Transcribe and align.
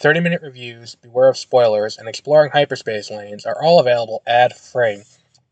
30 0.00 0.20
minute 0.20 0.40
reviews, 0.40 0.94
beware 0.94 1.28
of 1.28 1.36
spoilers, 1.36 1.98
and 1.98 2.08
exploring 2.08 2.50
hyperspace 2.50 3.10
lanes 3.10 3.44
are 3.44 3.62
all 3.62 3.78
available 3.78 4.22
ad 4.26 4.56
free. 4.56 5.02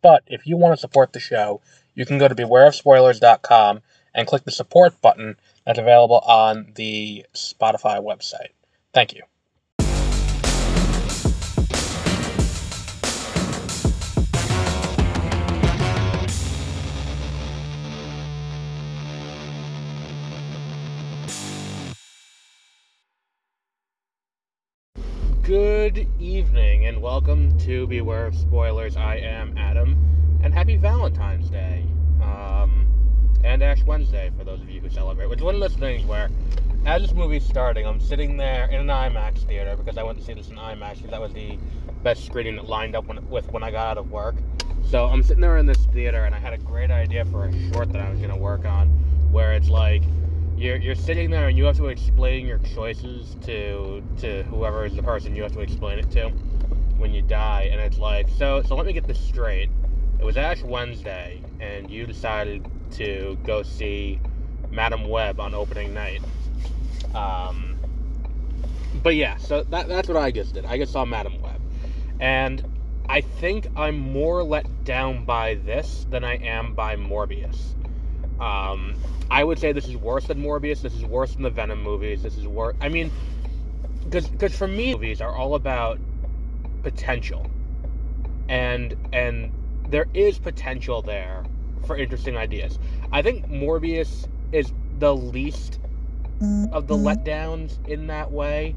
But 0.00 0.22
if 0.26 0.46
you 0.46 0.56
want 0.56 0.72
to 0.72 0.80
support 0.80 1.12
the 1.12 1.20
show, 1.20 1.60
you 1.94 2.06
can 2.06 2.16
go 2.16 2.28
to 2.28 2.34
bewareofspoilers.com 2.34 3.80
and 4.14 4.26
click 4.26 4.44
the 4.44 4.50
support 4.50 4.98
button 5.02 5.36
that's 5.66 5.78
available 5.78 6.20
on 6.20 6.72
the 6.76 7.26
Spotify 7.34 8.02
website. 8.02 8.52
Thank 8.94 9.14
you. 9.14 9.22
Good 25.90 26.06
evening 26.20 26.84
and 26.84 27.00
welcome 27.00 27.56
to 27.60 27.86
Beware 27.86 28.26
of 28.26 28.34
Spoilers. 28.34 28.94
I 28.94 29.16
am 29.16 29.56
Adam, 29.56 29.96
and 30.42 30.52
happy 30.52 30.76
Valentine's 30.76 31.48
Day. 31.48 31.82
Um, 32.22 32.86
and 33.42 33.62
Ash 33.62 33.82
Wednesday 33.84 34.30
for 34.36 34.44
those 34.44 34.60
of 34.60 34.68
you 34.68 34.82
who 34.82 34.90
celebrate. 34.90 35.30
Which 35.30 35.40
one 35.40 35.54
of 35.54 35.62
those 35.62 35.76
things 35.76 36.04
where, 36.04 36.28
as 36.84 37.00
this 37.00 37.14
movie's 37.14 37.42
starting, 37.42 37.86
I'm 37.86 38.00
sitting 38.00 38.36
there 38.36 38.66
in 38.66 38.80
an 38.80 38.88
IMAX 38.88 39.46
theater 39.46 39.76
because 39.78 39.96
I 39.96 40.02
went 40.02 40.18
to 40.18 40.24
see 40.24 40.34
this 40.34 40.50
in 40.50 40.56
IMAX 40.56 40.96
because 40.96 41.10
that 41.12 41.22
was 41.22 41.32
the 41.32 41.58
best 42.02 42.26
screening 42.26 42.56
that 42.56 42.68
lined 42.68 42.94
up 42.94 43.06
when, 43.06 43.26
with 43.30 43.50
when 43.50 43.62
I 43.62 43.70
got 43.70 43.92
out 43.92 43.96
of 43.96 44.10
work. 44.10 44.34
So 44.82 45.06
I'm 45.06 45.22
sitting 45.22 45.40
there 45.40 45.56
in 45.56 45.64
this 45.64 45.86
theater, 45.86 46.24
and 46.24 46.34
I 46.34 46.38
had 46.38 46.52
a 46.52 46.58
great 46.58 46.90
idea 46.90 47.24
for 47.24 47.46
a 47.46 47.72
short 47.72 47.92
that 47.92 48.02
I 48.02 48.10
was 48.10 48.18
going 48.18 48.30
to 48.30 48.36
work 48.36 48.66
on, 48.66 48.88
where 49.32 49.54
it's 49.54 49.70
like 49.70 50.02
you're 50.58 50.76
you're 50.76 50.94
sitting 50.96 51.30
there 51.30 51.48
and 51.48 51.56
you 51.56 51.64
have 51.64 51.76
to 51.76 51.86
explain 51.86 52.46
your 52.46 52.58
choices 52.58 53.36
to 53.46 54.02
to 54.18 54.42
whoever 54.44 54.84
is 54.84 54.94
the 54.94 55.02
person 55.02 55.36
you 55.36 55.42
have 55.42 55.52
to 55.52 55.60
explain 55.60 55.98
it 55.98 56.10
to 56.10 56.30
when 56.96 57.14
you 57.14 57.22
die, 57.22 57.68
and 57.70 57.80
it's 57.80 57.98
like 57.98 58.28
so 58.36 58.62
so 58.62 58.74
let 58.74 58.84
me 58.84 58.92
get 58.92 59.06
this 59.06 59.20
straight. 59.20 59.70
It 60.18 60.24
was 60.24 60.36
Ash 60.36 60.62
Wednesday, 60.62 61.40
and 61.60 61.88
you 61.88 62.06
decided 62.06 62.66
to 62.92 63.38
go 63.44 63.62
see 63.62 64.20
Madame 64.70 65.08
Web 65.08 65.38
on 65.38 65.54
opening 65.54 65.94
night. 65.94 66.22
Um, 67.14 67.78
but 69.00 69.14
yeah, 69.14 69.36
so 69.36 69.62
that, 69.62 69.86
that's 69.86 70.08
what 70.08 70.16
I 70.16 70.32
just 70.32 70.54
did. 70.54 70.66
I 70.66 70.76
just 70.76 70.92
saw 70.92 71.04
Madame 71.04 71.40
Web, 71.40 71.60
and 72.18 72.64
I 73.08 73.20
think 73.20 73.68
I'm 73.76 73.96
more 73.96 74.42
let 74.42 74.84
down 74.84 75.24
by 75.24 75.54
this 75.54 76.04
than 76.10 76.24
I 76.24 76.34
am 76.38 76.74
by 76.74 76.96
Morbius. 76.96 77.74
Um, 78.40 78.94
I 79.30 79.44
would 79.44 79.58
say 79.58 79.72
this 79.72 79.88
is 79.88 79.96
worse 79.96 80.26
than 80.26 80.40
Morbius. 80.42 80.80
This 80.82 80.94
is 80.94 81.04
worse 81.04 81.34
than 81.34 81.42
the 81.42 81.50
Venom 81.50 81.82
movies. 81.82 82.22
This 82.22 82.36
is 82.36 82.46
worse. 82.46 82.76
I 82.80 82.88
mean, 82.88 83.10
because 84.08 84.56
for 84.56 84.68
me, 84.68 84.92
movies 84.92 85.20
are 85.20 85.34
all 85.34 85.54
about 85.54 85.98
potential, 86.82 87.46
and 88.48 88.96
and 89.12 89.52
there 89.88 90.06
is 90.14 90.38
potential 90.38 91.02
there 91.02 91.44
for 91.86 91.96
interesting 91.96 92.36
ideas. 92.36 92.78
I 93.12 93.22
think 93.22 93.46
Morbius 93.48 94.28
is 94.52 94.72
the 94.98 95.14
least 95.14 95.80
of 96.72 96.86
the 96.86 96.94
letdowns 96.94 97.84
in 97.88 98.06
that 98.06 98.30
way 98.30 98.74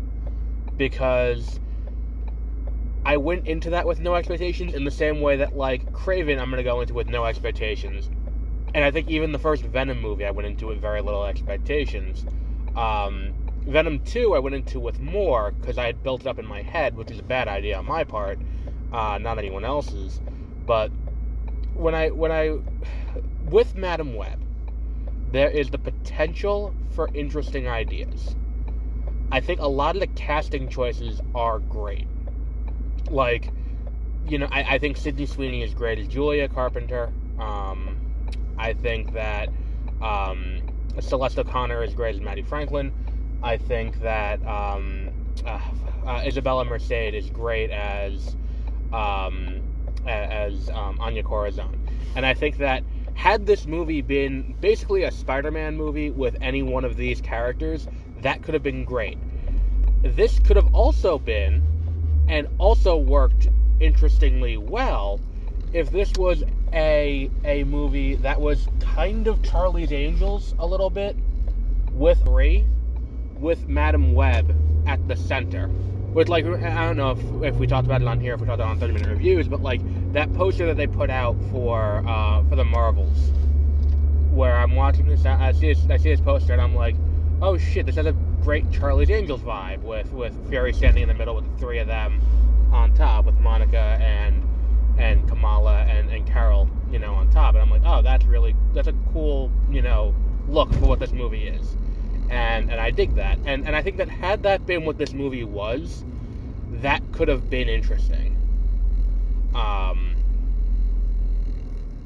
because 0.77 1.59
I 3.05 3.17
went 3.17 3.47
into 3.47 3.69
that 3.71 3.85
with 3.85 3.99
no 3.99 4.15
expectations 4.15 4.73
in 4.73 4.83
the 4.83 4.91
same 4.91 5.21
way 5.21 5.37
that 5.37 5.55
like 5.55 5.91
Kraven 5.91 6.39
I'm 6.39 6.49
going 6.49 6.57
to 6.57 6.63
go 6.63 6.81
into 6.81 6.93
with 6.93 7.07
no 7.07 7.25
expectations. 7.25 8.09
And 8.73 8.85
I 8.85 8.91
think 8.91 9.09
even 9.09 9.31
the 9.31 9.39
first 9.39 9.63
Venom 9.63 10.01
movie 10.01 10.25
I 10.25 10.31
went 10.31 10.47
into 10.47 10.67
with 10.67 10.79
very 10.79 11.01
little 11.01 11.25
expectations. 11.25 12.25
Um, 12.75 13.33
Venom 13.67 13.99
2 13.99 14.33
I 14.33 14.39
went 14.39 14.55
into 14.55 14.79
with 14.79 14.99
more 14.99 15.51
because 15.51 15.77
I 15.77 15.85
had 15.85 16.01
built 16.03 16.21
it 16.21 16.27
up 16.27 16.39
in 16.39 16.45
my 16.45 16.61
head, 16.61 16.95
which 16.95 17.11
is 17.11 17.19
a 17.19 17.23
bad 17.23 17.47
idea 17.47 17.77
on 17.77 17.85
my 17.85 18.03
part, 18.03 18.39
uh, 18.93 19.17
not 19.17 19.37
anyone 19.37 19.65
else's. 19.65 20.21
But 20.65 20.89
when 21.73 21.93
I 21.93 22.09
when 22.09 22.31
I 22.31 22.59
with 23.49 23.75
Madame 23.75 24.15
Web, 24.15 24.39
there 25.31 25.49
is 25.49 25.69
the 25.69 25.77
potential 25.77 26.73
for 26.91 27.09
interesting 27.13 27.67
ideas. 27.67 28.35
I 29.31 29.39
think 29.39 29.61
a 29.61 29.67
lot 29.67 29.95
of 29.95 30.01
the 30.01 30.07
casting 30.07 30.67
choices 30.67 31.21
are 31.33 31.59
great. 31.59 32.07
Like, 33.09 33.49
you 34.27 34.37
know, 34.37 34.47
I, 34.51 34.75
I 34.75 34.77
think 34.77 34.97
Sydney 34.97 35.25
Sweeney 35.25 35.63
is 35.63 35.73
great 35.73 35.99
as 35.99 36.07
Julia 36.07 36.49
Carpenter. 36.49 37.11
Um, 37.39 38.10
I 38.61 38.73
think 38.73 39.13
that 39.13 39.49
um, 40.01 40.61
Celeste 40.99 41.39
O'Connor 41.39 41.83
is 41.83 41.95
great 41.95 42.13
as 42.13 42.21
Maddie 42.21 42.43
Franklin. 42.43 42.93
I 43.41 43.57
think 43.57 43.99
that 44.01 44.39
um, 44.45 45.09
uh, 45.43 45.59
uh, 46.05 46.21
Isabella 46.23 46.63
Merced 46.63 46.91
is 46.91 47.31
great 47.31 47.71
as 47.71 48.35
um, 48.93 49.61
as 50.05 50.69
um, 50.69 50.99
Anya 50.99 51.23
Corazon. 51.23 51.75
And 52.15 52.23
I 52.23 52.35
think 52.35 52.57
that 52.57 52.83
had 53.15 53.47
this 53.47 53.65
movie 53.65 54.01
been 54.01 54.55
basically 54.61 55.03
a 55.03 55.11
Spider-Man 55.11 55.75
movie 55.75 56.11
with 56.11 56.37
any 56.39 56.61
one 56.61 56.85
of 56.85 56.97
these 56.97 57.19
characters, 57.19 57.87
that 58.21 58.43
could 58.43 58.53
have 58.53 58.63
been 58.63 58.85
great. 58.85 59.17
This 60.03 60.39
could 60.39 60.55
have 60.55 60.73
also 60.75 61.17
been, 61.17 61.63
and 62.27 62.47
also 62.59 62.95
worked 62.95 63.49
interestingly 63.79 64.57
well, 64.57 65.19
if 65.73 65.89
this 65.89 66.11
was 66.17 66.43
a 66.73 67.29
a 67.43 67.63
movie 67.65 68.15
that 68.15 68.39
was 68.39 68.67
kind 68.79 69.27
of 69.27 69.41
Charlie's 69.43 69.91
Angels 69.91 70.55
a 70.59 70.65
little 70.65 70.89
bit, 70.89 71.15
with 71.91 72.25
Ray, 72.25 72.65
with 73.37 73.67
Madame 73.67 74.13
Web 74.13 74.55
at 74.87 75.07
the 75.07 75.15
center 75.15 75.69
with 76.13 76.27
like 76.27 76.45
I 76.45 76.85
don't 76.85 76.97
know 76.97 77.11
if, 77.11 77.53
if 77.53 77.55
we 77.59 77.67
talked 77.67 77.85
about 77.85 78.01
it 78.01 78.07
on 78.07 78.19
here, 78.19 78.33
if 78.33 78.41
we 78.41 78.47
talked 78.47 78.59
about 78.59 78.67
it 78.67 78.71
on 78.71 78.79
30 78.79 78.93
minute 78.93 79.09
reviews, 79.09 79.47
but 79.47 79.61
like 79.61 79.81
that 80.13 80.33
poster 80.33 80.65
that 80.67 80.77
they 80.77 80.87
put 80.87 81.09
out 81.09 81.37
for 81.51 82.03
uh, 82.05 82.43
for 82.49 82.55
the 82.55 82.65
Marvels, 82.65 83.31
where 84.31 84.57
I'm 84.57 84.75
watching 84.75 85.07
this, 85.07 85.25
I 85.25 85.51
see 85.53 85.73
this, 85.73 85.85
I 85.89 85.97
see 85.97 86.09
this 86.09 86.21
poster 86.21 86.53
and 86.53 86.61
I'm 86.61 86.75
like, 86.75 86.95
oh 87.41 87.57
shit, 87.57 87.85
this 87.85 87.95
has 87.95 88.05
a 88.05 88.13
great 88.43 88.69
Charlie's 88.71 89.09
Angels 89.09 89.41
vibe 89.41 89.81
with 89.83 90.11
with 90.11 90.49
Fury 90.49 90.73
standing 90.73 91.03
in 91.03 91.09
the 91.09 91.15
middle 91.15 91.35
with 91.35 91.49
the 91.49 91.57
three 91.59 91.79
of 91.79 91.87
them 91.87 92.21
on 92.73 92.93
top 92.93 93.25
with 93.25 93.39
Monica 93.39 93.97
and 94.01 94.43
and 94.97 95.27
Kamala 95.27 95.81
and, 95.83 96.09
and 96.09 96.25
Carol, 96.27 96.69
you 96.91 96.99
know, 96.99 97.13
on 97.13 97.29
top, 97.31 97.55
and 97.55 97.61
I'm 97.61 97.69
like, 97.69 97.83
oh, 97.85 98.01
that's 98.01 98.25
really 98.25 98.55
that's 98.73 98.87
a 98.87 98.95
cool, 99.13 99.51
you 99.69 99.81
know, 99.81 100.15
look 100.47 100.71
for 100.73 100.85
what 100.87 100.99
this 100.99 101.11
movie 101.11 101.47
is 101.47 101.75
and 102.31 102.71
and 102.71 102.79
I 102.79 102.89
dig 102.89 103.15
that. 103.15 103.37
And 103.45 103.67
and 103.67 103.75
I 103.75 103.83
think 103.83 103.97
that 103.97 104.09
had 104.09 104.43
that 104.43 104.65
been 104.65 104.85
what 104.85 104.97
this 104.97 105.13
movie 105.13 105.43
was, 105.43 106.03
that 106.81 107.03
could 107.11 107.27
have 107.27 107.49
been 107.49 107.69
interesting. 107.69 108.37
Um, 109.53 110.15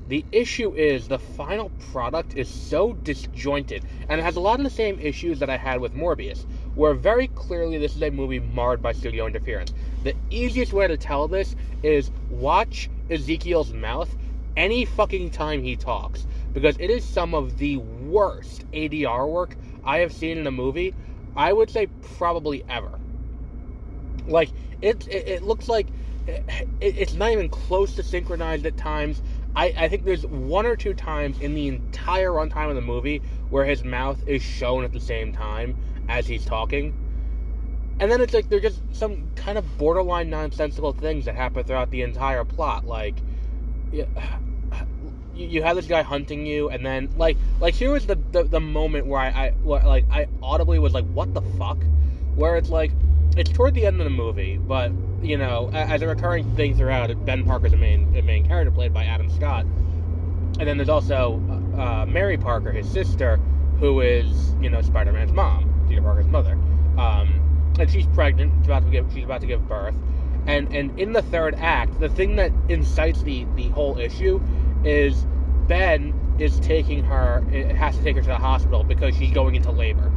the 0.08 0.26
issue 0.32 0.74
is 0.74 1.08
the 1.08 1.20
final 1.20 1.70
product 1.92 2.36
is 2.36 2.50
so 2.50 2.94
disjointed, 2.94 3.86
and 4.10 4.20
it 4.20 4.24
has 4.24 4.36
a 4.36 4.40
lot 4.40 4.60
of 4.60 4.64
the 4.64 4.72
same 4.72 5.00
issues 5.00 5.40
that 5.40 5.50
I 5.50 5.58
had 5.58 5.80
with 5.80 5.94
Morbius, 5.94 6.46
where 6.74 6.96
very 6.96 7.28
clearly 7.30 7.78
this 7.78 7.96
is 7.96 8.02
a 8.02 8.10
movie 8.10 8.40
marred 8.40 8.82
by 8.82 8.94
studio 8.94 9.28
interference. 9.28 9.74
The 10.06 10.16
easiest 10.30 10.72
way 10.72 10.88
to 10.88 10.98
tell 10.98 11.28
this 11.28 11.56
is 11.82 12.12
watch 12.30 12.92
Ezekiel's 13.10 13.74
mouth 13.74 14.16
any 14.56 14.86
fucking 14.86 15.32
time 15.32 15.64
he 15.64 15.76
talks, 15.76 16.28
because 16.54 16.78
it 16.78 16.92
is 16.92 17.04
some 17.04 17.34
of 17.34 17.58
the 17.58 17.78
worst 17.78 18.70
ADR 18.72 19.28
work 19.28 19.58
I 19.84 19.98
have 19.98 20.14
seen 20.14 20.38
in 20.38 20.46
a 20.46 20.52
movie, 20.52 20.94
I 21.36 21.52
would 21.52 21.72
say 21.72 21.88
probably 22.18 22.64
ever. 22.70 23.00
Like 24.28 24.52
it, 24.80 25.08
it, 25.08 25.28
it 25.28 25.44
looks 25.44 25.68
like 25.68 25.88
it, 26.28 26.44
it's 26.82 27.16
not 27.16 27.32
even 27.32 27.50
close 27.50 27.96
to 27.96 28.04
synchronized 28.04 28.68
at 28.68 28.78
times. 28.78 29.24
I, 29.56 29.74
I 29.76 29.90
think 29.90 30.06
there's 30.06 30.28
one 30.28 30.68
or 30.68 30.76
two 30.76 30.94
times 30.94 31.40
in 31.40 31.56
the 31.56 31.68
entire 31.68 32.30
runtime 32.30 32.70
of 32.70 32.76
the 32.76 32.82
movie 32.82 33.24
where 33.50 33.66
his 33.66 33.84
mouth 33.84 34.22
is 34.28 34.44
shown 34.44 34.84
at 34.84 34.94
the 34.94 35.00
same 35.00 35.34
time 35.34 35.76
as 36.08 36.28
he's 36.28 36.46
talking. 36.46 36.94
And 38.00 38.12
then 38.12 38.22
it's 38.22 38.34
like 38.34 38.50
they're 38.50 38.60
just 38.60 38.82
some 38.94 39.30
kind 39.36 39.58
of 39.58 39.78
borderline 39.78 40.30
nonsensical 40.30 40.92
things 40.94 41.26
that 41.26 41.36
happen 41.36 41.64
throughout 41.64 41.92
the 41.92 42.02
entire 42.02 42.44
plot. 42.44 42.86
Like, 42.86 43.16
you, 43.92 44.06
you 45.34 45.64
have 45.64 45.76
this 45.76 45.88
guy 45.88 46.02
hunting 46.02 46.46
you, 46.46 46.70
and 46.70 46.86
then 46.86 47.10
like 47.18 47.38
like 47.60 47.74
here 47.74 47.92
was 47.92 48.06
the 48.06 48.16
the, 48.32 48.44
the 48.44 48.60
moment 48.60 49.08
where 49.08 49.20
I, 49.20 49.28
I 49.28 49.54
like 49.64 50.06
I 50.12 50.28
audibly 50.44 50.80
was 50.80 50.94
like, 50.94 51.06
what 51.06 51.34
the 51.34 51.42
fuck? 51.58 51.78
Where 52.36 52.58
it's 52.58 52.70
like 52.70 52.92
it's 53.38 53.52
toward 53.52 53.74
the 53.74 53.86
end 53.86 54.00
of 54.00 54.06
the 54.06 54.12
movie, 54.12 54.58
but 54.58 54.92
you 55.22 55.38
know, 55.38 55.70
as 55.74 56.02
a 56.02 56.08
recurring 56.08 56.56
thing 56.56 56.76
throughout, 56.78 57.26
Ben 57.26 57.44
Parker's 57.44 57.74
a 57.74 57.78
main 57.78 58.16
a 58.16 58.22
main 58.22 58.46
character 58.46 58.72
played 58.72 58.94
by 58.94 59.06
Adam 59.06 59.30
Scott, 59.30 59.66
and 60.60 60.68
then 60.68 60.78
there's 60.78 60.90
also 60.90 61.42
uh, 61.50 61.82
uh, 61.82 62.06
Mary 62.06 62.38
Parker, 62.38 62.72
his 62.72 62.90
sister, 62.90 63.38
who 63.80 64.02
is 64.02 64.54
you 64.62 64.70
know 64.70 64.82
Spider-Man's 64.82 65.32
mom, 65.32 65.86
Peter 65.90 66.02
Parker's 66.02 66.28
mother, 66.28 66.54
um, 66.98 67.55
and 67.80 67.90
she's 67.90 68.08
pregnant, 68.08 68.54
she's 68.60 68.68
about 68.68 68.84
to 68.86 68.90
give 68.92 69.12
she's 69.14 69.24
about 69.24 69.42
to 69.42 69.48
give 69.48 69.68
birth, 69.68 69.96
and 70.48 70.74
and 70.76 70.98
in 71.00 71.14
the 71.14 71.22
third 71.22 71.56
act, 71.56 72.00
the 72.00 72.10
thing 72.10 72.36
that 72.38 72.52
incites 72.70 73.22
the 73.24 73.46
the 73.56 73.70
whole 73.70 73.98
issue 74.00 74.42
is 74.84 75.26
Ben 75.68 76.14
is 76.40 76.60
taking 76.60 77.04
her, 77.04 77.46
it 77.52 77.76
has 77.76 77.98
to 77.98 78.04
take 78.04 78.16
her 78.16 78.22
to 78.22 78.28
the 78.28 78.38
hospital 78.38 78.84
because 78.84 79.16
she's 79.16 79.32
going 79.32 79.56
into 79.56 79.72
labor. 79.72 80.12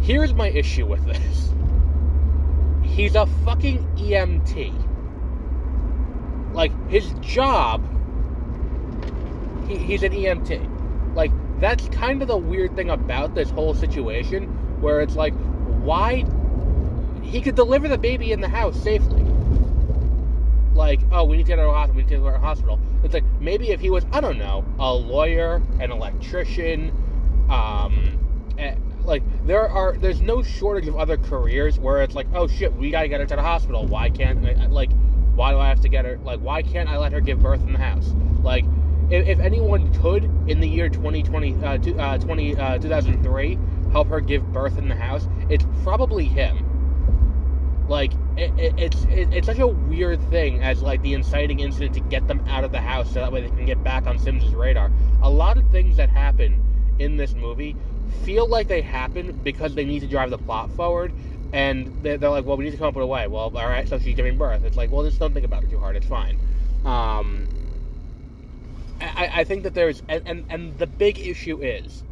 Here's 0.00 0.34
my 0.34 0.48
issue 0.48 0.86
with 0.86 1.04
this. 1.06 1.52
he's 2.82 3.14
a 3.14 3.26
fucking 3.44 3.78
EMT. 3.96 4.88
Like 6.52 6.72
his 6.90 7.12
job, 7.20 7.82
he, 9.68 9.78
he's 9.78 10.02
an 10.02 10.12
EMT. 10.12 11.14
Like 11.14 11.30
that's 11.60 11.88
kind 11.88 12.20
of 12.20 12.28
the 12.28 12.36
weird 12.36 12.74
thing 12.74 12.90
about 12.90 13.34
this 13.34 13.50
whole 13.50 13.74
situation, 13.74 14.48
where 14.80 15.00
it's 15.00 15.14
like, 15.14 15.34
why 15.82 16.24
he 17.22 17.40
could 17.40 17.54
deliver 17.54 17.88
the 17.88 17.98
baby 17.98 18.32
in 18.32 18.40
the 18.40 18.48
house 18.48 18.80
safely. 18.82 19.22
Like, 20.74 21.00
oh, 21.10 21.24
we 21.24 21.36
need 21.36 21.44
to 21.44 21.48
get 21.48 21.58
her 21.58 21.66
to 21.66 21.72
hospital. 21.72 21.96
We 21.96 22.02
need 22.02 22.08
to 22.08 22.16
get 22.16 22.20
to 22.22 22.28
a 22.28 22.38
hospital. 22.38 22.80
It's 23.04 23.14
like 23.14 23.24
maybe 23.40 23.70
if 23.70 23.80
he 23.80 23.90
was, 23.90 24.04
I 24.12 24.20
don't 24.20 24.38
know, 24.38 24.64
a 24.78 24.92
lawyer, 24.92 25.62
an 25.80 25.90
electrician, 25.90 26.90
um, 27.50 28.18
eh, 28.58 28.74
like 29.04 29.22
there 29.46 29.68
are, 29.68 29.96
there's 29.98 30.20
no 30.20 30.42
shortage 30.42 30.88
of 30.88 30.96
other 30.96 31.16
careers 31.16 31.78
where 31.78 32.02
it's 32.02 32.14
like, 32.14 32.26
oh 32.34 32.46
shit, 32.46 32.72
we 32.74 32.90
gotta 32.90 33.08
get 33.08 33.20
her 33.20 33.26
to 33.26 33.36
the 33.36 33.42
hospital. 33.42 33.86
Why 33.86 34.08
can't, 34.08 34.70
like, 34.72 34.90
why 35.34 35.50
do 35.52 35.58
I 35.58 35.68
have 35.68 35.80
to 35.80 35.88
get 35.88 36.04
her? 36.04 36.18
Like, 36.18 36.40
why 36.40 36.62
can't 36.62 36.88
I 36.88 36.98
let 36.98 37.12
her 37.12 37.20
give 37.20 37.42
birth 37.42 37.62
in 37.66 37.72
the 37.72 37.78
house? 37.78 38.14
Like, 38.42 38.64
if, 39.10 39.26
if 39.26 39.40
anyone 39.40 39.92
could 39.94 40.24
in 40.48 40.60
the 40.60 40.68
year 40.68 40.88
2020, 40.88 41.64
uh, 41.64 41.78
two, 41.78 41.98
uh, 41.98 42.18
20, 42.18 42.56
uh, 42.56 42.78
2003 42.78 43.58
help 43.92 44.08
her 44.08 44.20
give 44.20 44.52
birth 44.52 44.78
in 44.78 44.88
the 44.88 44.96
house, 44.96 45.28
it's 45.48 45.64
probably 45.84 46.24
him 46.24 46.68
like 47.88 48.12
it, 48.36 48.58
it, 48.58 48.74
it's 48.78 49.04
it, 49.04 49.32
it's 49.32 49.46
such 49.46 49.58
a 49.58 49.66
weird 49.66 50.20
thing 50.30 50.62
as 50.62 50.82
like 50.82 51.02
the 51.02 51.12
inciting 51.14 51.60
incident 51.60 51.94
to 51.94 52.00
get 52.00 52.26
them 52.26 52.42
out 52.48 52.64
of 52.64 52.72
the 52.72 52.80
house 52.80 53.12
so 53.12 53.20
that 53.20 53.30
way 53.30 53.42
they 53.42 53.48
can 53.48 53.66
get 53.66 53.82
back 53.84 54.06
on 54.06 54.18
Sims's 54.18 54.54
radar. 54.54 54.90
A 55.22 55.30
lot 55.30 55.58
of 55.58 55.68
things 55.70 55.96
that 55.98 56.08
happen 56.08 56.64
in 56.98 57.16
this 57.16 57.34
movie 57.34 57.76
feel 58.24 58.48
like 58.48 58.68
they 58.68 58.80
happen 58.80 59.38
because 59.44 59.74
they 59.74 59.84
need 59.84 60.00
to 60.00 60.06
drive 60.06 60.30
the 60.30 60.38
plot 60.38 60.70
forward, 60.70 61.12
and 61.52 62.02
they're, 62.02 62.16
they're 62.16 62.30
like, 62.30 62.44
well, 62.44 62.56
we 62.56 62.64
need 62.64 62.70
to 62.70 62.76
come 62.76 62.86
up 62.86 62.94
with 62.94 63.04
a 63.04 63.06
way. 63.06 63.26
Well, 63.26 63.52
all 63.54 63.68
right, 63.68 63.88
so 63.88 63.98
she's 63.98 64.16
giving 64.16 64.38
birth. 64.38 64.64
It's 64.64 64.76
like, 64.76 64.90
well, 64.90 65.04
just 65.04 65.18
don't 65.18 65.34
think 65.34 65.44
about 65.44 65.64
it 65.64 65.70
too 65.70 65.78
hard. 65.78 65.96
It's 65.96 66.06
fine. 66.06 66.38
Um, 66.84 67.48
I, 69.00 69.30
I 69.34 69.44
think 69.44 69.64
that 69.64 69.74
there's 69.74 70.02
and, 70.08 70.22
and 70.26 70.44
and 70.48 70.78
the 70.78 70.86
big 70.86 71.18
issue 71.18 71.60
is, 71.60 72.04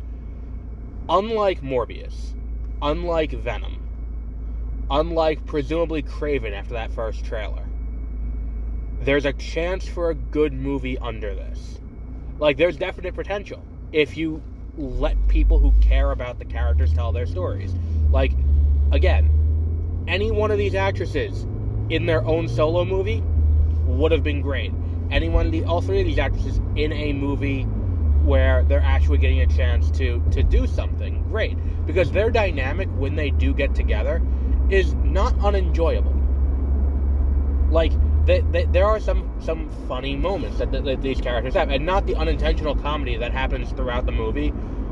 unlike 1.09 1.63
Morbius, 1.63 2.35
unlike 2.83 3.33
Venom 3.33 3.81
unlike 4.91 5.47
presumably 5.47 6.03
Kraven 6.03 6.53
after 6.53 6.75
that 6.75 6.91
first 6.91 7.25
trailer. 7.25 7.65
There's 9.01 9.25
a 9.25 9.33
chance 9.33 9.87
for 9.89 10.11
a 10.11 10.15
good 10.15 10.53
movie 10.53 10.99
under 10.99 11.35
this. 11.35 11.81
Like, 12.39 12.57
there's 12.57 12.77
definite 12.77 13.15
potential 13.15 13.63
if 13.93 14.17
you 14.17 14.43
let 14.77 15.29
people 15.29 15.59
who 15.59 15.73
care 15.81 16.11
about 16.11 16.39
the 16.39 16.45
characters 16.45 16.93
tell 16.93 17.13
their 17.13 17.27
stories. 17.27 17.75
Like, 18.11 18.33
again, 18.93 20.05
any 20.09 20.31
one 20.31 20.51
of 20.51 20.59
these 20.59 20.75
actresses 20.75 21.47
in 21.89 22.07
their 22.07 22.25
own 22.25 22.49
solo 22.49 22.85
movie 22.85 23.23
would 23.87 24.13
have 24.13 24.23
been 24.23 24.43
great. 24.43 24.73
Any 25.11 25.29
one 25.29 25.47
of 25.47 25.53
the, 25.53 25.65
all 25.65 25.81
three 25.81 26.01
of 26.01 26.07
these 26.07 26.19
actresses 26.19 26.61
in 26.77 26.93
a 26.93 27.13
movie 27.13 27.67
where 28.23 28.63
they're 28.65 28.83
actually 28.83 29.19
getting 29.19 29.41
a 29.41 29.47
chance 29.47 29.91
to 29.93 30.23
to 30.31 30.43
do 30.43 30.67
something 30.67 31.23
great 31.31 31.57
because 31.87 32.11
their 32.11 32.31
dynamic 32.31 32.89
when 32.97 33.17
they 33.17 33.31
do 33.31 33.55
get 33.55 33.75
together 33.75 34.23
is 34.71 34.95
not 34.95 35.39
unenjoyable. 35.41 36.15
Like 37.71 37.93
they, 38.27 38.41
they, 38.53 38.65
there 38.67 38.87
are 38.87 39.01
some 39.01 39.31
some 39.41 39.69
funny 39.89 40.17
moments 40.17 40.59
that, 40.59 40.71
that, 40.73 40.85
that, 40.85 41.03
these 41.03 41.21
characters 41.21 41.55
have, 41.55 41.71
and 41.71 41.87
not 41.87 42.07
the 42.07 42.15
unintentional 42.17 42.77
comedy 42.77 43.17
that 43.17 43.33
happens 43.33 43.71
throughout 43.73 44.07
the 44.07 44.13
movie, 44.13 44.49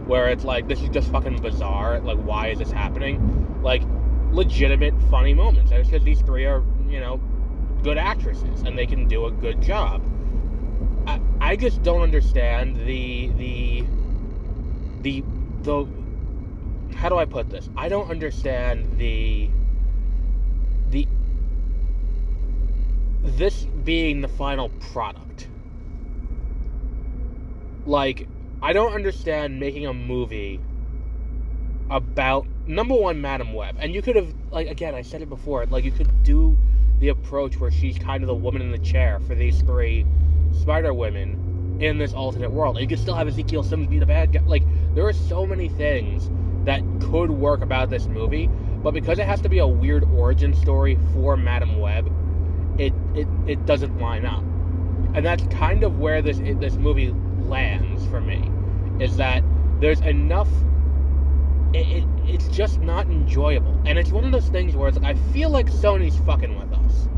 where 0.07 0.29
it's 0.29 0.45
like 0.45 0.69
this 0.69 0.81
is 0.81 0.89
just 0.89 1.11
fucking 1.11 1.41
bizarre. 1.41 2.01
Like 2.01 2.19
why 2.19 2.49
is 2.49 2.59
this 2.59 2.71
happening? 2.71 3.61
Like 3.63 3.83
legitimate 4.31 4.95
funny 5.11 5.35
moments. 5.35 5.71
It's 5.73 5.89
because 5.89 6.05
these 6.05 6.21
three 6.23 6.47
are 6.47 6.63
you 6.89 7.01
know 7.01 7.21
good 7.83 7.99
actresses 7.99 8.63
and 8.63 8.77
they 8.77 8.87
can 8.87 9.07
do 9.07 9.27
a 9.27 9.31
good 9.31 9.61
job. 9.61 10.03
I, 11.09 11.21
I 11.41 11.57
just 11.57 11.83
don't 11.83 12.03
understand 12.03 12.77
the 12.87 13.29
the 13.39 13.85
the 15.01 15.25
the 15.63 15.87
how 16.97 17.09
do 17.09 17.17
I 17.17 17.25
put 17.25 17.49
this? 17.49 17.71
I 17.77 17.89
don't 17.89 18.11
understand 18.11 18.99
the 18.99 19.49
the 20.91 21.09
this 23.23 23.65
being 23.85 24.21
the 24.21 24.29
final 24.29 24.69
product. 24.93 25.49
Like, 27.87 28.29
I 28.61 28.75
don't 28.75 28.93
understand 28.93 29.59
making 29.59 29.87
a 29.87 29.95
movie 29.95 30.61
about 31.91 32.47
number 32.67 32.95
one, 32.95 33.23
Madame 33.23 33.55
Web, 33.55 33.77
and 33.79 33.95
you 33.95 34.03
could 34.03 34.17
have 34.17 34.35
like 34.51 34.69
again, 34.69 34.95
I 34.95 35.01
said 35.01 35.23
it 35.23 35.31
before, 35.31 35.65
like 35.67 35.85
you 35.85 35.93
could 35.93 36.23
do 36.23 36.55
the 36.99 37.09
approach 37.09 37.57
where 37.59 37.71
she's 37.71 37.97
kind 37.97 38.23
of 38.23 38.27
the 38.27 38.35
woman 38.35 38.61
in 38.61 38.73
the 38.73 38.79
chair 38.79 39.21
for 39.21 39.35
these 39.35 39.63
three 39.63 40.05
Spider 40.59 40.93
Women 40.93 41.79
in 41.81 41.99
this 41.99 42.13
alternate 42.13 42.51
world. 42.51 42.79
You 42.79 42.87
could 42.87 42.99
still 42.99 43.15
have 43.15 43.29
Ezekiel 43.29 43.63
Simmons 43.63 43.89
be 43.89 43.99
the 43.99 44.07
bad 44.07 44.33
guy. 44.33 44.41
Like, 44.41 44.65
there 44.95 45.07
are 45.07 45.13
so 45.13 45.47
many 45.47 45.69
things 45.69 46.31
that 46.65 46.83
could 47.01 47.31
work 47.31 47.63
about 47.63 47.89
this 47.89 48.07
movie 48.07 48.51
but 48.83 48.95
because 48.95 49.19
it 49.19 49.27
has 49.27 49.41
to 49.41 49.49
be 49.49 49.59
a 49.59 49.67
weird 49.67 50.05
origin 50.05 50.55
story 50.55 50.99
for 51.13 51.37
Madame 51.37 51.79
Web, 51.79 52.11
it 52.79 52.93
it, 53.15 53.27
it 53.47 53.67
doesn't 53.67 53.99
line 53.99 54.25
up. 54.25 54.43
And 55.15 55.25
that's 55.25 55.45
kind 55.49 55.83
of 55.83 55.99
where 55.99 56.23
this 56.23 56.39
this 56.39 56.77
movie 56.77 57.13
lands 57.41 58.07
for 58.07 58.21
me, 58.21 58.51
is 59.01 59.17
that 59.17 59.43
there's 59.81 60.01
enough. 60.01 60.49
It, 61.75 61.87
it, 61.87 62.05
it's 62.25 62.49
just 62.49 62.81
not 62.81 63.07
enjoyable, 63.07 63.79
and 63.85 63.99
it's 63.99 64.11
one 64.11 64.25
of 64.25 64.33
those 64.33 64.49
things 64.49 64.75
where 64.75 64.89
it's 64.89 64.99
like 64.99 65.17
I 65.17 65.33
feel 65.33 65.51
like 65.51 65.67
Sony's 65.67 66.19
fucking 66.21 66.59
with 66.59 66.73
us. 66.73 67.09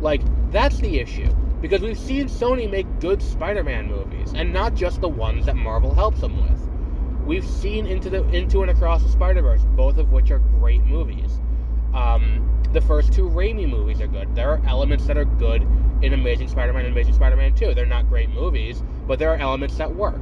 Like 0.00 0.22
that's 0.50 0.78
the 0.78 0.98
issue 0.98 1.34
because 1.60 1.82
we've 1.82 1.98
seen 1.98 2.26
Sony 2.26 2.70
make 2.70 2.86
good 3.00 3.22
Spider-Man 3.22 3.86
movies, 3.88 4.32
and 4.34 4.52
not 4.52 4.74
just 4.74 5.00
the 5.00 5.08
ones 5.08 5.46
that 5.46 5.56
Marvel 5.56 5.94
helps 5.94 6.20
them 6.20 6.36
with. 6.48 6.60
We've 7.26 7.46
seen 7.46 7.86
into 7.86 8.10
the 8.10 8.24
into 8.30 8.62
and 8.62 8.70
across 8.70 9.02
the 9.02 9.08
Spider 9.08 9.42
Verse, 9.42 9.62
both 9.76 9.98
of 9.98 10.10
which 10.10 10.30
are 10.30 10.38
great 10.38 10.82
movies. 10.82 11.40
Um, 11.94 12.62
the 12.72 12.80
first 12.80 13.12
two 13.12 13.28
Raimi 13.28 13.68
movies 13.68 14.00
are 14.00 14.06
good. 14.06 14.34
There 14.34 14.48
are 14.50 14.62
elements 14.66 15.06
that 15.06 15.16
are 15.16 15.24
good 15.24 15.62
in 16.02 16.12
Amazing 16.14 16.48
Spider-Man 16.48 16.86
and 16.86 16.94
Amazing 16.94 17.14
Spider-Man 17.14 17.54
2. 17.54 17.74
They're 17.74 17.84
not 17.84 18.08
great 18.08 18.30
movies, 18.30 18.82
but 19.06 19.18
there 19.18 19.30
are 19.30 19.36
elements 19.36 19.76
that 19.76 19.94
work. 19.94 20.20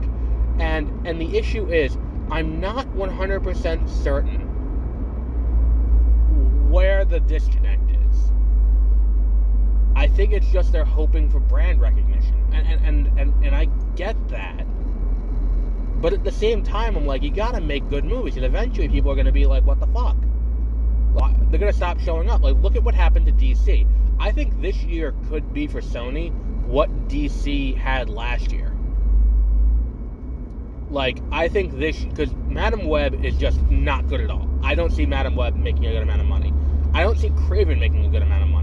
And 0.59 1.07
and 1.07 1.21
the 1.21 1.37
issue 1.37 1.73
is, 1.73 1.97
I'm 2.31 2.61
not 2.61 2.87
100% 2.89 3.89
certain 3.89 4.49
where 6.71 7.05
the 7.05 7.21
disconnect 7.21 7.83
is. 7.88 7.88
I 9.99 10.07
think 10.07 10.33
it's 10.33 10.47
just 10.53 10.71
they're 10.71 10.85
hoping 10.85 11.29
for 11.29 11.41
brand 11.41 11.81
recognition, 11.81 12.41
and 12.53 12.65
and 12.69 12.87
and 12.87 13.19
and, 13.19 13.45
and 13.45 13.57
I 13.57 13.65
get 13.97 14.17
that. 14.29 14.65
But 16.01 16.13
at 16.13 16.23
the 16.23 16.31
same 16.31 16.63
time, 16.63 16.97
I'm 16.97 17.05
like, 17.05 17.25
you 17.25 17.33
gotta 17.33 17.61
make 17.61 17.89
good 17.89 18.05
movies, 18.05 18.37
and 18.37 18.45
eventually 18.45 18.89
people 18.89 19.11
are 19.11 19.17
gonna 19.17 19.33
be 19.33 19.47
like, 19.47 19.65
what 19.65 19.81
the 19.81 19.89
fuck? 19.89 20.17
They're 21.51 21.59
gonna 21.59 21.73
stop 21.73 21.99
showing 21.99 22.31
up. 22.31 22.43
Like, 22.43 22.57
look 22.63 22.77
at 22.77 22.85
what 22.85 22.95
happened 22.95 23.27
to 23.27 23.33
DC. 23.33 23.87
I 24.21 24.31
think 24.31 24.61
this 24.61 24.77
year 24.85 25.15
could 25.29 25.53
be 25.53 25.67
for 25.67 25.81
Sony 25.81 26.33
what 26.67 27.09
DC 27.09 27.77
had 27.77 28.09
last 28.09 28.53
year. 28.53 28.77
Like, 30.91 31.19
I 31.33 31.49
think 31.49 31.77
this 31.77 32.05
because 32.05 32.33
Madame 32.47 32.87
Web 32.87 33.25
is 33.25 33.37
just 33.37 33.61
not 33.63 34.07
good 34.07 34.21
at 34.21 34.31
all. 34.31 34.49
I 34.63 34.77
don't 34.77 34.93
see 34.93 35.07
Madame 35.07 35.35
Web 35.35 35.57
making 35.57 35.87
a 35.87 35.91
good 35.91 36.03
amount 36.03 36.21
of 36.21 36.29
money. 36.29 36.53
I 36.95 37.03
don't 37.03 37.19
see 37.19 37.31
Kraven 37.31 37.81
making 37.81 38.05
a 38.05 38.09
good 38.09 38.23
amount 38.23 38.45
of 38.45 38.49
money. 38.49 38.58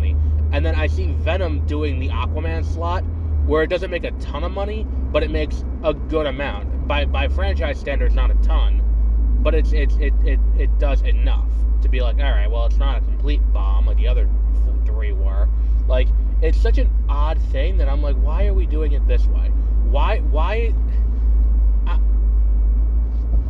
And 0.56 0.66
then 0.66 0.74
I 0.74 0.88
see 0.88 1.08
Venom 1.08 1.66
doing 1.66 2.00
the 2.00 2.08
Aquaman 2.08 2.64
slot, 2.64 3.04
where 3.46 3.64
it 3.64 3.68
doesn't 3.68 3.92
make 3.92 4.06
a 4.06 4.12
ton 4.12 4.46
of 4.46 4.54
money, 4.54 4.88
but 5.12 5.22
it 5.22 5.30
makes 5.30 5.66
a 5.84 5.94
good 5.94 6.26
amount 6.26 6.88
by 6.88 7.04
by 7.04 7.28
franchise 7.28 7.78
standards, 7.78 8.16
not 8.16 8.32
a 8.32 8.36
ton, 8.36 8.82
but 9.44 9.54
it's 9.54 9.74
it's 9.74 9.98
it 9.98 10.14
it, 10.24 10.40
it 10.58 10.80
does 10.80 11.02
enough 11.02 11.50
to 11.82 11.90
be 11.90 12.00
like, 12.00 12.16
all 12.20 12.32
right, 12.32 12.50
well, 12.50 12.66
it's 12.68 12.78
not 12.78 12.96
a 12.96 13.02
complete 13.02 13.42
bomb 13.52 13.88
like 13.88 13.98
the 13.98 14.08
other 14.08 14.30
three 14.86 15.12
were. 15.12 15.50
Like, 15.90 16.08
it's 16.42 16.58
such 16.58 16.78
an 16.78 16.90
odd 17.10 17.38
thing 17.52 17.78
that 17.80 17.90
I'm 17.90 18.02
like, 18.02 18.16
why 18.16 18.46
are 18.46 18.54
we 18.54 18.66
doing 18.66 18.94
it 18.94 19.06
this 19.10 19.26
way? 19.26 19.50
Why 19.90 20.20
why? 20.20 20.74
I, 21.86 21.98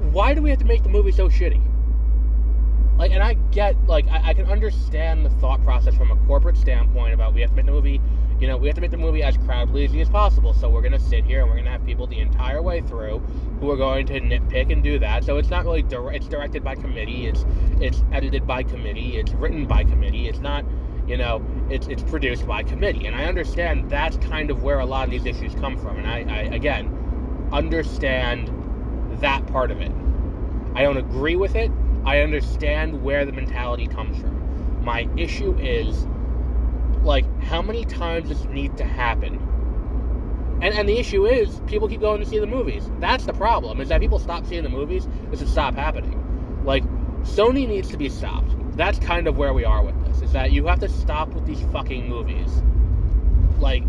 why 0.10 0.34
do 0.34 0.42
we 0.42 0.50
have 0.50 0.58
to 0.58 0.66
make 0.66 0.82
the 0.82 0.90
movie 0.90 1.12
so 1.12 1.30
shitty? 1.30 1.62
Like, 2.98 3.12
and 3.12 3.22
I 3.22 3.34
get, 3.52 3.76
like, 3.88 4.08
I, 4.08 4.30
I 4.30 4.34
can 4.34 4.46
understand 4.46 5.26
the 5.26 5.30
thought 5.30 5.64
process 5.64 5.96
from 5.96 6.12
a 6.12 6.16
corporate 6.28 6.58
standpoint 6.58 7.14
about 7.14 7.34
we 7.34 7.42
have 7.42 7.50
to 7.52 7.56
make 7.56 7.66
the 7.66 7.72
movie 7.72 8.02
you 8.40 8.48
know, 8.48 8.58
we 8.58 8.68
have 8.68 8.76
to 8.76 8.82
make 8.82 8.92
the 8.92 8.98
movie 8.98 9.24
as 9.24 9.38
crowd 9.38 9.70
pleasing 9.70 10.02
as 10.02 10.10
possible. 10.10 10.54
So 10.54 10.70
we're 10.70 10.82
going 10.82 10.92
to 10.92 11.00
sit 11.00 11.24
here 11.24 11.40
and 11.40 11.50
we're 11.50 11.56
going 11.56 11.66
to 11.66 11.72
have 11.72 11.86
people 11.86 12.06
the 12.06 12.20
entire 12.20 12.62
way 12.62 12.82
through 12.82 13.20
who 13.60 13.72
are 13.72 13.78
going 13.78 14.06
to 14.08 14.20
nitpick 14.20 14.72
and 14.72 14.84
do 14.84 15.00
that. 15.00 15.24
So 15.24 15.38
it's 15.38 15.50
not 15.50 15.64
really 15.64 15.84
di- 15.84 16.14
it's 16.16 16.28
directed 16.28 16.64
by 16.64 16.76
committee. 16.76 17.28
It's 17.28 17.46
it's 17.80 18.04
edited 18.12 18.46
by 18.46 18.64
committee. 18.64 19.18
It's 19.18 19.32
written 19.34 19.66
by 19.66 19.84
committee. 19.84 20.28
It's 20.28 20.40
not 20.40 20.66
you 21.08 21.18
know 21.18 21.46
it's 21.70 21.88
it's 21.88 22.04
produced 22.04 22.46
by 22.46 22.64
committee. 22.64 23.08
And 23.08 23.16
I 23.16 23.26
understand 23.26 23.90
that's 23.90 24.18
kind 24.18 24.52
of 24.52 24.64
where 24.64 24.80
a 24.80 24.86
lot 24.86 25.06
of 25.06 25.12
these 25.12 25.26
issues 25.26 25.56
come 25.56 25.78
from. 25.78 25.98
And 25.98 26.08
I, 26.08 26.26
I 26.30 26.40
again 26.54 27.50
understand 27.54 28.52
that 29.22 29.48
part 29.48 29.72
of 29.72 29.80
it. 29.80 29.92
I 30.74 30.82
don't 30.82 30.98
agree 30.98 31.38
with 31.38 31.56
it. 31.56 31.72
I 32.06 32.20
understand 32.20 33.04
where 33.04 33.26
the 33.26 33.32
mentality 33.32 33.88
comes 33.88 34.18
from 34.20 34.84
My 34.84 35.10
issue 35.18 35.58
is 35.58 36.06
like 37.04 37.26
how 37.44 37.62
many 37.62 37.86
times 37.86 38.30
does 38.30 38.46
it 38.46 38.52
need 38.52 38.78
to 38.78 38.84
happen? 38.86 39.40
And 40.62 40.74
and 40.74 40.88
the 40.88 40.98
issue 40.98 41.26
is 41.26 41.60
people 41.68 41.88
keep 41.88 42.02
going 42.02 42.22
to 42.22 42.26
see 42.26 42.40
the 42.40 42.48
movies. 42.48 42.90
That's 43.00 43.26
the 43.26 43.34
problem. 43.34 43.82
Is 43.82 43.90
that 43.90 44.02
people 44.02 44.20
stop 44.20 44.46
seeing 44.46 44.64
the 44.64 44.70
movies, 44.70 45.08
this 45.30 45.40
would 45.40 45.50
stop 45.50 45.76
happening. 45.76 46.22
Like 46.64 46.84
Sony 47.24 47.68
needs 47.68 47.90
to 47.90 47.98
be 47.98 48.10
stopped. 48.10 48.52
That's 48.78 49.00
kind 49.00 49.28
of 49.28 49.38
where 49.38 49.54
we 49.54 49.66
are 49.66 49.84
with 49.84 50.00
this. 50.06 50.22
Is 50.22 50.32
that 50.34 50.52
you 50.52 50.68
have 50.68 50.80
to 50.82 50.90
stop 50.90 51.30
with 51.30 51.46
these 51.46 51.62
fucking 51.72 52.08
movies. 52.08 52.50
Like 53.60 53.84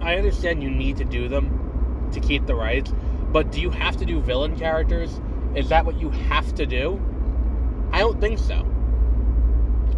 I 0.00 0.16
understand 0.16 0.62
you 0.62 0.70
need 0.70 0.98
to 0.98 1.04
do 1.04 1.28
them 1.28 2.10
to 2.12 2.20
keep 2.20 2.46
the 2.46 2.54
rights, 2.54 2.92
but 3.32 3.50
do 3.50 3.60
you 3.60 3.70
have 3.70 3.96
to 3.96 4.04
do 4.04 4.20
villain 4.20 4.58
characters? 4.58 5.20
Is 5.54 5.68
that 5.70 5.84
what 5.86 6.00
you 6.00 6.10
have 6.10 6.54
to 6.56 6.66
do? 6.66 7.00
I 7.94 8.00
don't 8.00 8.20
think 8.20 8.40
so. 8.40 8.66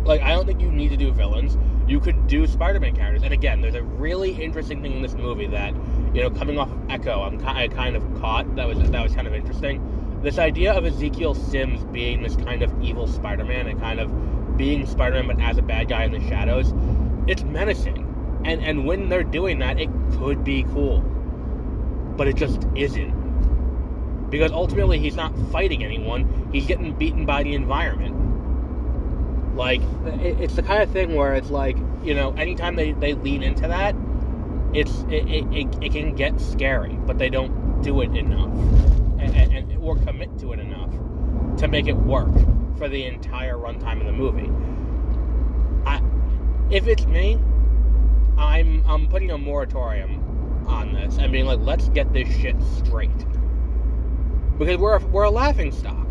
Like, 0.05 0.21
I 0.21 0.29
don't 0.29 0.45
think 0.45 0.61
you 0.61 0.71
need 0.71 0.91
to 0.91 0.99
do 0.99 1.11
villains. 1.13 1.57
You 1.89 1.99
could 1.99 2.27
do 2.27 2.47
Spider-Man 2.47 2.95
characters. 2.95 3.23
And 3.23 3.33
again, 3.33 3.63
there's 3.63 3.75
a 3.75 3.83
really 3.83 4.33
interesting 4.33 4.83
thing 4.83 4.93
in 4.93 5.01
this 5.01 5.15
movie 5.15 5.47
that, 5.47 5.73
you 6.13 6.21
know, 6.21 6.29
coming 6.29 6.59
off 6.59 6.71
of 6.71 6.91
Echo, 6.91 7.23
I'm 7.23 7.43
I 7.47 7.69
kind 7.69 7.97
of 7.97 8.03
caught 8.21 8.55
that 8.57 8.69
was 8.69 8.79
that 8.91 9.03
was 9.03 9.15
kind 9.15 9.27
of 9.27 9.33
interesting. 9.33 10.21
This 10.23 10.39
idea 10.39 10.75
of 10.75 10.85
Ezekiel 10.85 11.35
Sims 11.35 11.85
being 11.87 12.23
this 12.23 12.37
kind 12.37 12.63
of 12.63 12.71
evil 12.83 13.07
Spider-Man 13.07 13.67
and 13.67 13.81
kind 13.81 13.99
of 13.99 14.59
being 14.59 14.85
Spider-Man 14.85 15.35
but 15.35 15.43
as 15.43 15.57
a 15.57 15.63
bad 15.63 15.89
guy 15.89 16.05
in 16.05 16.13
the 16.13 16.21
shadows, 16.29 16.75
it's 17.27 17.45
menacing. 17.45 18.43
And 18.45 18.63
and 18.63 18.85
when 18.85 19.09
they're 19.09 19.25
doing 19.25 19.59
that, 19.61 19.81
it 19.81 19.89
could 20.19 20.45
be 20.45 20.65
cool. 20.65 21.01
But 22.19 22.29
it 22.29 22.37
just 22.37 22.67
isn't. 22.77 23.26
Because 24.31 24.53
ultimately 24.53 24.99
he's 24.99 25.17
not 25.17 25.37
fighting 25.51 25.85
anyone, 25.85 26.49
he's 26.53 26.67
getting 26.67 26.93
beaten 26.95 27.27
by 27.27 27.43
the 27.43 27.55
environment. 27.55 28.15
Like, 29.57 29.81
it's 30.21 30.55
the 30.55 30.63
kind 30.63 30.83
of 30.83 30.91
thing 30.91 31.15
where 31.15 31.35
it's 31.35 31.51
like, 31.51 31.77
you 32.03 32.15
know, 32.15 32.33
anytime 32.35 32.77
they, 32.77 32.93
they 32.93 33.15
lean 33.15 33.43
into 33.43 33.69
that, 33.69 33.95
it's 34.75 35.03
it, 35.09 35.27
it, 35.29 35.83
it, 35.83 35.93
can 35.93 36.15
get 36.15 36.41
scary, 36.41 36.95
but 37.07 37.19
they 37.19 37.31
don't 37.31 37.81
do 37.83 38.03
it 38.03 38.15
enough. 38.15 38.53
And, 39.19 39.35
and, 39.35 39.77
or 39.79 39.97
commit 39.97 40.37
to 40.41 40.53
it 40.53 40.61
enough 40.61 40.91
to 41.59 41.69
make 41.69 41.87
it 41.87 41.97
work 41.97 42.33
for 42.77 42.89
the 42.89 43.05
entire 43.05 43.57
runtime 43.57 44.01
of 44.01 44.07
the 44.07 44.13
movie. 44.13 44.51
I, 45.87 46.03
if 46.71 46.87
it's 46.87 47.07
me, 47.07 47.39
I'm 48.37 48.85
I'm 48.87 49.07
putting 49.09 49.31
a 49.31 49.39
moratorium 49.39 50.67
on 50.67 50.93
this 50.93 51.17
and 51.19 51.33
being 51.33 51.47
like, 51.47 51.61
let's 51.61 51.89
get 51.91 52.13
this 52.13 52.29
shit 52.37 52.57
straight 52.63 53.11
because 54.59 54.79
we're 54.79 54.97
a, 54.97 55.07
we're 55.07 55.25
a 55.25 55.31
laughing 55.31 55.73
stock. 55.73 56.07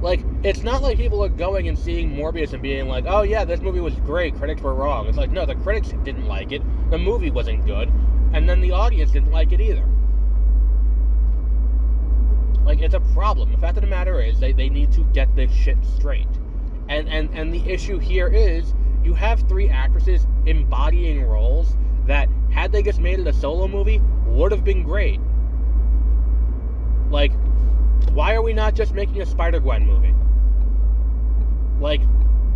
Like, 0.00 0.20
it's 0.44 0.62
not 0.62 0.80
like 0.80 0.96
people 0.96 1.24
are 1.24 1.28
going 1.28 1.66
and 1.66 1.76
seeing 1.76 2.14
Morbius 2.14 2.52
and 2.52 2.62
being 2.62 2.86
like, 2.86 3.04
oh 3.08 3.22
yeah, 3.22 3.44
this 3.44 3.60
movie 3.60 3.80
was 3.80 3.94
great, 3.96 4.36
critics 4.36 4.62
were 4.62 4.74
wrong. 4.74 5.06
It's 5.08 5.18
like, 5.18 5.30
no, 5.30 5.44
the 5.44 5.56
critics 5.56 5.88
didn't 6.04 6.26
like 6.26 6.52
it, 6.52 6.62
the 6.90 6.98
movie 6.98 7.30
wasn't 7.30 7.66
good, 7.66 7.88
and 8.32 8.48
then 8.48 8.60
the 8.60 8.70
audience 8.70 9.10
didn't 9.10 9.32
like 9.32 9.52
it 9.52 9.60
either. 9.60 9.84
Like, 12.64 12.80
it's 12.80 12.94
a 12.94 13.00
problem. 13.00 13.50
The 13.50 13.58
fact 13.58 13.76
of 13.76 13.82
the 13.82 13.88
matter 13.88 14.20
is, 14.20 14.38
they, 14.38 14.52
they 14.52 14.68
need 14.68 14.92
to 14.92 15.00
get 15.12 15.34
this 15.34 15.50
shit 15.52 15.78
straight. 15.96 16.28
And, 16.88 17.08
and, 17.08 17.30
and 17.34 17.52
the 17.52 17.68
issue 17.68 17.98
here 17.98 18.28
is, 18.28 18.74
you 19.02 19.14
have 19.14 19.48
three 19.48 19.68
actresses 19.68 20.26
embodying 20.46 21.24
roles 21.24 21.76
that, 22.06 22.28
had 22.50 22.70
they 22.70 22.82
just 22.82 23.00
made 23.00 23.18
it 23.18 23.26
a 23.26 23.32
solo 23.32 23.66
movie, 23.66 24.00
would 24.26 24.52
have 24.52 24.64
been 24.64 24.82
great. 24.82 25.20
Like, 27.10 27.32
why 28.12 28.34
are 28.34 28.42
we 28.42 28.52
not 28.52 28.74
just 28.74 28.94
making 28.94 29.20
a 29.20 29.26
Spider 29.26 29.60
Gwen 29.60 29.86
movie? 29.86 30.14
Like, 31.80 32.00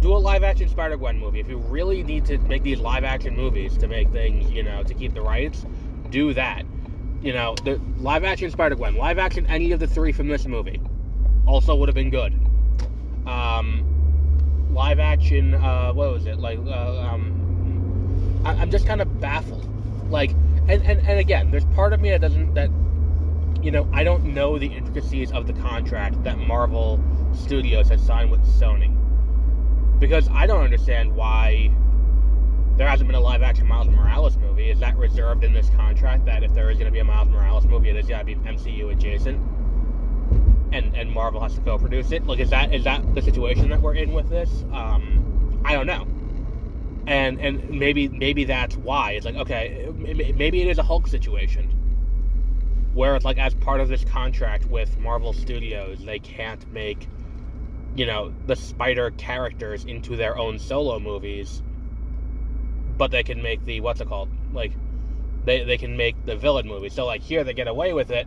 do 0.00 0.14
a 0.14 0.18
live 0.18 0.42
action 0.42 0.68
Spider 0.68 0.96
Gwen 0.96 1.18
movie. 1.18 1.40
If 1.40 1.48
you 1.48 1.58
really 1.58 2.02
need 2.02 2.24
to 2.26 2.38
make 2.38 2.62
these 2.62 2.80
live 2.80 3.04
action 3.04 3.36
movies 3.36 3.76
to 3.78 3.86
make 3.86 4.10
things, 4.10 4.50
you 4.50 4.62
know, 4.62 4.82
to 4.82 4.94
keep 4.94 5.14
the 5.14 5.22
rights, 5.22 5.64
do 6.10 6.34
that. 6.34 6.64
You 7.22 7.32
know, 7.32 7.54
the 7.64 7.80
live 7.98 8.24
action 8.24 8.50
Spider 8.50 8.74
Gwen, 8.74 8.96
live 8.96 9.18
action 9.18 9.46
any 9.46 9.72
of 9.72 9.80
the 9.80 9.86
three 9.86 10.12
from 10.12 10.28
this 10.28 10.46
movie, 10.46 10.80
also 11.46 11.74
would 11.76 11.88
have 11.88 11.94
been 11.94 12.10
good. 12.10 12.32
Um, 13.26 14.68
live 14.72 14.98
action, 14.98 15.54
uh, 15.54 15.92
what 15.92 16.12
was 16.12 16.26
it? 16.26 16.38
Like, 16.38 16.58
uh, 16.58 16.98
um, 16.98 18.42
I, 18.44 18.54
am 18.54 18.70
just 18.70 18.86
kind 18.86 19.00
of 19.00 19.20
baffled. 19.20 19.68
Like, 20.10 20.30
and, 20.68 20.82
and, 20.82 21.00
and 21.06 21.20
again, 21.20 21.52
there's 21.52 21.64
part 21.66 21.92
of 21.92 22.00
me 22.00 22.10
that 22.10 22.20
doesn't, 22.20 22.54
that 22.54 22.70
you 23.60 23.70
know, 23.70 23.88
I 23.92 24.04
don't 24.04 24.24
know 24.24 24.58
the 24.58 24.66
intricacies 24.66 25.30
of 25.32 25.46
the 25.46 25.52
contract 25.52 26.22
that 26.24 26.38
Marvel 26.38 27.00
Studios 27.34 27.88
has 27.88 28.02
signed 28.02 28.30
with 28.30 28.40
Sony. 28.42 28.98
Because 29.98 30.28
I 30.30 30.46
don't 30.46 30.64
understand 30.64 31.14
why 31.14 31.70
there 32.76 32.88
hasn't 32.88 33.08
been 33.08 33.16
a 33.16 33.20
live 33.20 33.42
action 33.42 33.66
Miles 33.66 33.88
Morales 33.88 34.36
movie. 34.36 34.70
Is 34.70 34.80
that 34.80 34.96
reserved 34.96 35.44
in 35.44 35.52
this 35.52 35.68
contract 35.70 36.24
that 36.24 36.42
if 36.42 36.52
there 36.54 36.70
is 36.70 36.78
going 36.78 36.86
to 36.86 36.92
be 36.92 36.98
a 36.98 37.04
Miles 37.04 37.28
Morales 37.28 37.64
movie, 37.66 37.90
it 37.90 37.96
has 37.96 38.06
got 38.06 38.20
to 38.20 38.24
be 38.24 38.34
MCU 38.34 38.90
adjacent? 38.90 39.40
And, 40.72 40.96
and 40.96 41.10
Marvel 41.12 41.40
has 41.40 41.54
to 41.54 41.60
co-produce 41.60 42.12
it. 42.12 42.26
Like, 42.26 42.40
is 42.40 42.50
that 42.50 42.74
is 42.74 42.84
that 42.84 43.14
the 43.14 43.20
situation 43.20 43.68
that 43.68 43.80
we're 43.80 43.94
in 43.94 44.12
with 44.12 44.30
this? 44.30 44.64
Um, 44.72 45.60
I 45.64 45.74
don't 45.74 45.86
know. 45.86 46.06
And 47.06 47.40
and 47.40 47.68
maybe 47.68 48.08
maybe 48.08 48.44
that's 48.44 48.76
why 48.76 49.12
it's 49.12 49.26
like 49.26 49.34
okay, 49.36 49.92
maybe 49.96 50.62
it 50.62 50.68
is 50.68 50.78
a 50.78 50.82
Hulk 50.82 51.06
situation 51.06 51.81
where 52.94 53.16
it's 53.16 53.24
like 53.24 53.38
as 53.38 53.54
part 53.54 53.80
of 53.80 53.88
this 53.88 54.04
contract 54.04 54.66
with 54.66 54.98
Marvel 54.98 55.32
Studios, 55.32 56.04
they 56.04 56.18
can't 56.18 56.70
make 56.72 57.08
you 57.94 58.06
know 58.06 58.32
the 58.46 58.56
Spider 58.56 59.10
characters 59.12 59.84
into 59.84 60.16
their 60.16 60.38
own 60.38 60.58
solo 60.58 60.98
movies, 60.98 61.62
but 62.98 63.10
they 63.10 63.22
can 63.22 63.42
make 63.42 63.64
the 63.64 63.80
what's 63.80 64.00
it 64.00 64.08
called 64.08 64.28
like 64.52 64.72
they 65.44 65.64
they 65.64 65.78
can 65.78 65.96
make 65.96 66.14
the 66.26 66.36
villain 66.36 66.66
movie. 66.66 66.88
So 66.88 67.06
like 67.06 67.22
here 67.22 67.44
they 67.44 67.54
get 67.54 67.68
away 67.68 67.92
with 67.92 68.10
it 68.10 68.26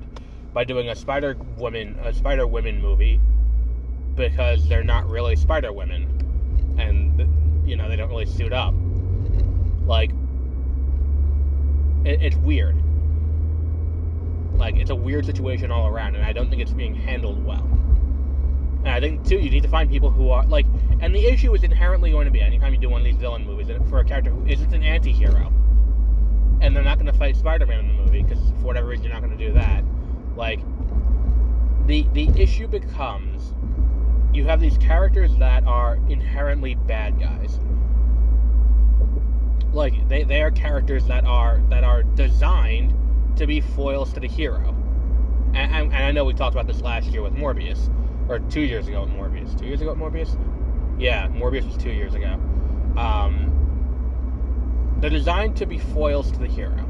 by 0.54 0.64
doing 0.64 0.90
a 0.90 0.96
Spider 0.96 1.38
Woman 1.58 2.00
a 2.04 2.14
Spider 2.14 2.48
Women 2.48 2.82
movie 2.82 3.20
because 4.16 4.68
they're 4.68 4.84
not 4.84 5.08
really 5.10 5.36
Spider 5.36 5.74
Women 5.74 6.76
and 6.80 7.68
you 7.68 7.76
know 7.76 7.88
they 7.88 7.96
don't 7.96 8.10
really 8.10 8.26
suit 8.26 8.54
up. 8.54 8.74
Like 9.86 10.10
it, 12.04 12.22
it's 12.22 12.36
weird 12.38 12.76
like 14.58 14.76
it's 14.76 14.90
a 14.90 14.96
weird 14.96 15.26
situation 15.26 15.72
all 15.72 15.88
around, 15.88 16.16
and 16.16 16.24
I 16.24 16.34
don't 16.34 16.50
think 16.50 16.62
it's 16.62 16.74
being 16.74 16.96
handled 16.96 17.44
well. 17.44 17.64
And 18.86 18.90
I 18.90 19.00
think 19.00 19.26
too, 19.28 19.40
you 19.40 19.50
need 19.50 19.64
to 19.64 19.70
find 19.70 19.90
people 19.90 20.10
who 20.10 20.30
are 20.30 20.46
like, 20.46 20.66
and 21.00 21.14
the 21.14 21.26
issue 21.26 21.54
is 21.54 21.64
inherently 21.64 22.12
going 22.12 22.26
to 22.26 22.32
be 22.32 22.42
anytime 22.42 22.74
you 22.74 22.80
do 22.80 22.90
one 22.90 23.02
of 23.02 23.06
these 23.06 23.16
villain 23.16 23.46
movies 23.46 23.68
for 23.90 24.00
a 24.00 24.06
character 24.06 24.30
who 24.30 24.46
isn't 24.46 24.74
an 24.74 24.84
anti-hero, 24.84 25.52
and 26.62 26.76
they're 26.76 26.84
not 26.84 26.98
going 26.98 27.12
to 27.12 27.18
fight 27.18 27.36
Spider-Man 27.36 27.80
in 27.80 27.88
the 27.88 27.94
movie 27.94 28.24
because 28.24 28.40
for 28.60 28.68
whatever 28.68 28.88
reason 28.88 29.06
you're 29.06 29.14
not 29.14 29.22
going 29.22 29.38
to 29.38 29.48
do 29.48 29.54
that. 29.54 29.84
Like, 30.36 30.60
the 31.88 32.08
the 32.14 32.30
issue 32.36 32.68
becomes 32.68 33.54
you 34.34 34.46
have 34.46 34.60
these 34.60 34.78
characters 34.78 35.36
that 35.38 35.64
are 35.66 35.96
inherently 36.10 36.76
bad 36.76 37.20
guys. 37.20 37.60
Like 39.72 40.08
they, 40.08 40.24
they 40.24 40.42
are 40.42 40.52
characters 40.52 41.06
that 41.08 41.26
are 41.26 41.62
that 41.70 41.84
are 41.84 42.04
designed 42.04 42.94
to 43.38 43.48
be 43.48 43.62
foils 43.62 44.14
to 44.14 44.20
the 44.20 44.28
hero. 44.28 44.76
And, 45.54 45.72
and, 45.72 45.94
and, 45.94 46.04
I 46.04 46.12
know 46.12 46.26
we 46.26 46.34
talked 46.34 46.54
about 46.54 46.68
this 46.68 46.82
last 46.82 47.08
year 47.08 47.22
with 47.22 47.34
Morbius, 47.34 47.90
or 48.30 48.40
two 48.40 48.62
years 48.62 48.88
ago 48.88 49.02
with 49.02 49.12
Morbius. 49.12 49.58
Two 49.58 49.66
years 49.66 49.82
ago 49.82 49.94
with 49.94 50.00
Morbius? 50.00 50.38
Yeah, 51.00 51.28
Morbius 51.28 51.66
was 51.66 51.78
two 51.78 51.92
years 51.92 52.14
ago. 52.14 52.34
Um, 52.98 53.56
they're 55.00 55.10
designed 55.10 55.58
to 55.58 55.66
be 55.66 55.78
foils 55.78 56.32
to 56.32 56.40
the 56.40 56.48
hero. 56.48 56.86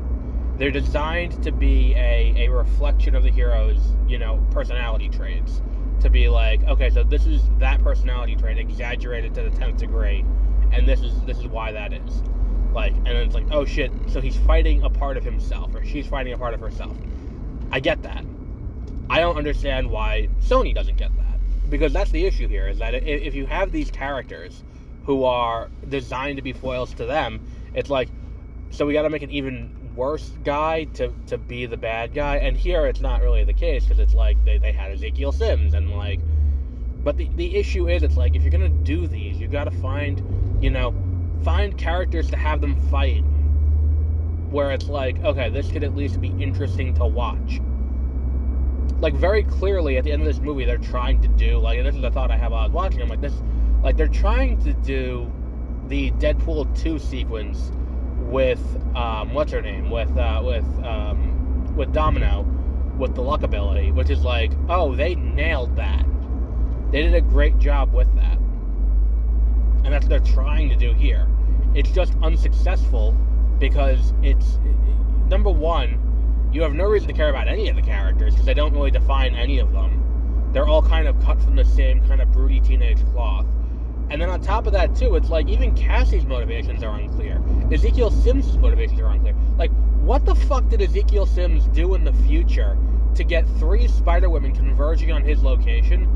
They're 0.58 0.72
designed 0.72 1.44
to 1.44 1.52
be 1.52 1.94
a, 1.96 2.46
a 2.46 2.50
reflection 2.50 3.16
of 3.16 3.24
the 3.24 3.32
hero's, 3.32 3.80
you 4.08 4.18
know, 4.18 4.46
personality 4.52 5.10
traits. 5.10 5.62
To 6.02 6.10
be 6.10 6.30
like, 6.30 6.64
okay, 6.66 6.90
so 6.90 7.04
this 7.04 7.26
is 7.26 7.42
that 7.60 7.82
personality 7.82 8.36
trait 8.36 8.58
exaggerated 8.58 9.34
to 9.36 9.44
the 9.44 9.50
tenth 9.50 9.78
degree, 9.78 10.26
and 10.72 10.88
this 10.88 11.02
is 11.02 11.20
this 11.22 11.40
is 11.40 11.48
why 11.48 11.72
that 11.72 11.94
is. 11.94 12.22
Like, 12.76 12.94
and 12.94 13.08
it's 13.08 13.34
like, 13.34 13.46
oh 13.52 13.64
shit, 13.64 13.90
so 14.10 14.20
he's 14.20 14.36
fighting 14.36 14.84
a 14.84 14.90
part 14.90 15.16
of 15.16 15.24
himself, 15.24 15.74
or 15.74 15.86
she's 15.86 16.06
fighting 16.06 16.34
a 16.34 16.38
part 16.38 16.54
of 16.54 16.60
herself. 16.60 16.96
I 17.72 17.80
get 17.80 18.04
that. 18.04 18.26
I 19.10 19.22
don't 19.22 19.38
understand 19.38 19.90
why 19.90 20.28
Sony 20.42 20.76
doesn't 20.76 20.98
get 20.98 21.16
that. 21.16 21.70
Because 21.70 21.94
that's 21.94 22.12
the 22.12 22.26
issue 22.26 22.50
here, 22.50 22.68
is 22.68 22.78
that 22.80 22.94
if 22.94 23.34
you 23.34 23.46
have 23.46 23.72
these 23.72 23.90
characters 23.90 24.62
who 25.06 25.24
are 25.24 25.70
designed 25.88 26.36
to 26.36 26.42
be 26.42 26.52
foils 26.52 26.94
to 26.96 27.06
them, 27.06 27.40
it's 27.74 27.90
like, 27.90 28.10
so 28.72 28.86
we 28.86 28.92
gotta 28.92 29.10
make 29.10 29.22
an 29.22 29.32
even 29.32 29.74
worse 29.96 30.30
guy 30.44 30.84
to, 30.96 31.14
to 31.28 31.38
be 31.38 31.66
the 31.66 31.78
bad 31.78 32.14
guy. 32.14 32.38
And 32.38 32.58
here 32.58 32.88
it's 32.88 33.00
not 33.00 33.22
really 33.22 33.46
the 33.46 33.54
case, 33.54 33.86
because 33.86 34.00
it's 34.00 34.14
like 34.14 34.44
they, 34.44 34.58
they 34.58 34.74
had 34.74 34.92
Ezekiel 34.92 35.32
Sims, 35.32 35.74
and 35.74 35.92
like, 35.92 36.20
but 37.06 37.16
the, 37.16 37.30
the 37.36 37.56
issue 37.56 37.88
is, 37.88 38.04
it's 38.04 38.18
like, 38.18 38.36
if 38.36 38.42
you're 38.42 38.52
gonna 38.52 38.68
do 38.68 39.08
these, 39.08 39.38
you 39.38 39.48
gotta 39.48 39.72
find, 39.72 40.22
you 40.62 40.72
know, 40.72 40.94
find 41.46 41.78
characters 41.78 42.30
to 42.32 42.36
have 42.36 42.60
them 42.60 42.76
fight 42.90 43.24
where 44.50 44.72
it's 44.72 44.88
like, 44.88 45.24
okay, 45.24 45.50
this 45.50 45.72
could 45.72 45.84
at 45.84 45.96
least 45.96 46.20
be 46.20 46.30
interesting 46.40 46.94
to 46.96 47.06
watch. 47.06 47.62
Like 49.00 49.14
very 49.14 49.44
clearly 49.44 49.98
at 49.98 50.04
the 50.04 50.12
end 50.12 50.22
of 50.22 50.28
this 50.28 50.40
movie, 50.40 50.66
they're 50.66 50.78
trying 50.78 51.22
to 51.22 51.28
do 51.28 51.60
like, 51.60 51.82
this 51.84 51.96
is 51.96 52.04
a 52.04 52.10
thought 52.10 52.32
I 52.32 52.38
have 52.38 52.52
while 52.52 52.62
I 52.62 52.66
was 52.66 52.74
watching. 52.74 53.02
I'm 53.02 53.10
like, 53.10 53.22
this, 53.22 53.34
Like 53.84 53.96
they're 53.96 54.08
trying 54.08 54.62
to 54.64 54.74
do 54.74 55.32
the 55.88 56.12
Deadpool 56.12 56.76
two 56.82 56.98
sequence 56.98 57.72
with 58.22 58.62
um, 58.96 59.34
what's 59.34 59.52
her 59.52 59.62
name 59.62 59.92
with 59.92 60.18
uh, 60.18 60.42
with 60.44 60.66
um, 60.84 61.76
with 61.76 61.94
Domino 61.94 62.44
with 62.98 63.14
the 63.14 63.22
luck 63.22 63.44
ability, 63.44 63.92
which 63.92 64.10
is 64.10 64.24
like, 64.24 64.52
oh, 64.70 64.96
they 64.96 65.16
nailed 65.16 65.76
that. 65.76 66.06
They 66.92 67.04
did 67.04 67.14
a 67.14 67.22
great 67.22 67.60
job 67.60 67.94
with 67.94 68.14
that, 68.16 68.38
and 69.84 69.94
that's 69.94 70.06
what 70.06 70.10
they're 70.10 70.34
trying 70.34 70.70
to 70.70 70.76
do 70.76 70.94
here. 70.94 71.28
It's 71.76 71.92
just 71.92 72.14
unsuccessful 72.24 73.12
because 73.60 74.14
it's 74.24 74.60
number 75.28 75.50
one, 75.50 76.50
you 76.54 76.62
have 76.62 76.74
no 76.74 76.86
reason 76.86 77.10
to 77.10 77.14
care 77.14 77.30
about 77.30 77.50
any 77.50 77.68
of 77.68 77.76
the 77.76 77.82
characters 77.82 78.34
because 78.34 78.46
they 78.46 78.54
don't 78.54 78.74
really 78.74 78.92
define 78.92 79.36
any 79.36 79.60
of 79.60 79.74
them. 79.74 80.50
They're 80.54 80.68
all 80.68 80.82
kind 80.82 81.06
of 81.08 81.22
cut 81.22 81.42
from 81.42 81.58
the 81.58 81.66
same 81.66 82.06
kind 82.08 82.22
of 82.22 82.32
broody 82.32 82.62
teenage 82.62 83.06
cloth. 83.12 83.46
And 84.10 84.22
then 84.22 84.30
on 84.30 84.40
top 84.40 84.68
of 84.68 84.74
that, 84.74 84.96
too, 84.96 85.16
it's 85.16 85.30
like 85.30 85.50
even 85.50 85.76
Cassie's 85.76 86.26
motivations 86.26 86.82
are 86.82 86.98
unclear. 86.98 87.44
Ezekiel 87.74 88.12
Sims' 88.12 88.58
motivations 88.58 89.02
are 89.02 89.08
unclear. 89.08 89.36
Like, 89.58 89.72
what 90.00 90.26
the 90.26 90.36
fuck 90.36 90.70
did 90.70 90.82
Ezekiel 90.82 91.26
Sims 91.26 91.66
do 91.68 91.96
in 91.96 92.06
the 92.06 92.14
future 92.14 92.78
to 93.16 93.24
get 93.24 93.46
three 93.58 93.88
Spider 93.88 94.30
Women 94.30 94.54
converging 94.54 95.12
on 95.12 95.24
his 95.24 95.44
location 95.44 96.08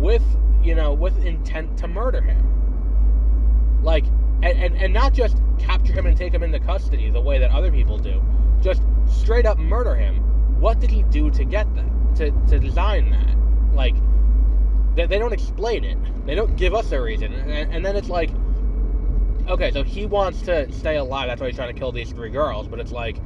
with, 0.00 0.22
you 0.62 0.74
know, 0.74 0.94
with 0.94 1.22
intent 1.24 1.76
to 1.78 1.88
murder 1.88 2.22
him? 2.22 3.82
Like, 3.82 4.04
and, 4.46 4.62
and, 4.62 4.82
and 4.82 4.94
not 4.94 5.12
just 5.12 5.36
capture 5.58 5.92
him 5.92 6.06
and 6.06 6.16
take 6.16 6.32
him 6.32 6.42
into 6.42 6.58
custody 6.60 7.10
the 7.10 7.20
way 7.20 7.38
that 7.38 7.50
other 7.50 7.70
people 7.70 7.98
do, 7.98 8.22
just 8.60 8.82
straight 9.08 9.46
up 9.46 9.58
murder 9.58 9.94
him. 9.94 10.16
What 10.60 10.80
did 10.80 10.90
he 10.90 11.02
do 11.04 11.30
to 11.30 11.44
get 11.44 11.72
that? 11.74 11.84
To, 12.16 12.30
to 12.48 12.58
design 12.58 13.10
that? 13.10 13.76
Like, 13.76 13.94
they, 14.94 15.06
they 15.06 15.18
don't 15.18 15.32
explain 15.32 15.84
it. 15.84 15.98
They 16.26 16.34
don't 16.34 16.56
give 16.56 16.74
us 16.74 16.90
a 16.92 17.00
reason. 17.00 17.32
And, 17.32 17.72
and 17.72 17.84
then 17.84 17.94
it's 17.94 18.08
like, 18.08 18.30
okay, 19.48 19.70
so 19.70 19.82
he 19.82 20.06
wants 20.06 20.40
to 20.42 20.72
stay 20.72 20.96
alive. 20.96 21.28
That's 21.28 21.40
why 21.40 21.48
he's 21.48 21.56
trying 21.56 21.74
to 21.74 21.78
kill 21.78 21.92
these 21.92 22.10
three 22.10 22.30
girls. 22.30 22.68
But 22.68 22.80
it's 22.80 22.92
like, 22.92 23.16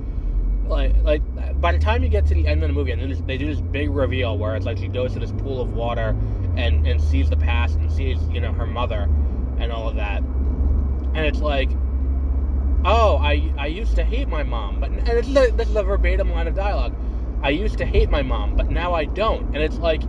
like, 0.66 0.96
like 1.02 1.60
by 1.60 1.72
the 1.72 1.78
time 1.78 2.02
you 2.02 2.08
get 2.08 2.26
to 2.26 2.34
the 2.34 2.48
end 2.48 2.62
of 2.62 2.68
the 2.68 2.74
movie, 2.74 2.90
and 2.90 3.14
they 3.28 3.38
do 3.38 3.46
this 3.46 3.60
big 3.60 3.90
reveal 3.90 4.38
where 4.38 4.56
it's 4.56 4.66
like 4.66 4.78
she 4.78 4.88
goes 4.88 5.12
to 5.12 5.20
this 5.20 5.32
pool 5.32 5.60
of 5.60 5.74
water 5.74 6.16
and 6.56 6.86
and 6.86 7.00
sees 7.00 7.30
the 7.30 7.36
past 7.36 7.76
and 7.76 7.92
sees 7.92 8.18
you 8.30 8.40
know 8.40 8.52
her 8.52 8.66
mother 8.66 9.08
and 9.58 9.70
all 9.70 9.88
of 9.88 9.94
that, 9.96 10.22
and 11.14 11.26
it's 11.26 11.40
like, 11.40 11.70
oh, 12.84 13.18
I 13.18 13.52
I 13.58 13.66
used 13.66 13.96
to 13.96 14.04
hate 14.04 14.28
my 14.28 14.42
mom, 14.42 14.80
but 14.80 14.90
and 14.90 15.08
it's 15.08 15.32
this 15.32 15.68
is 15.68 15.76
a 15.76 15.82
verbatim 15.82 16.30
line 16.30 16.46
of 16.46 16.54
dialogue. 16.54 16.94
I 17.42 17.50
used 17.50 17.78
to 17.78 17.86
hate 17.86 18.10
my 18.10 18.22
mom, 18.22 18.56
but 18.56 18.70
now 18.70 18.94
I 18.94 19.06
don't, 19.06 19.54
and 19.54 19.58
it's 19.58 19.78
like 19.78 20.02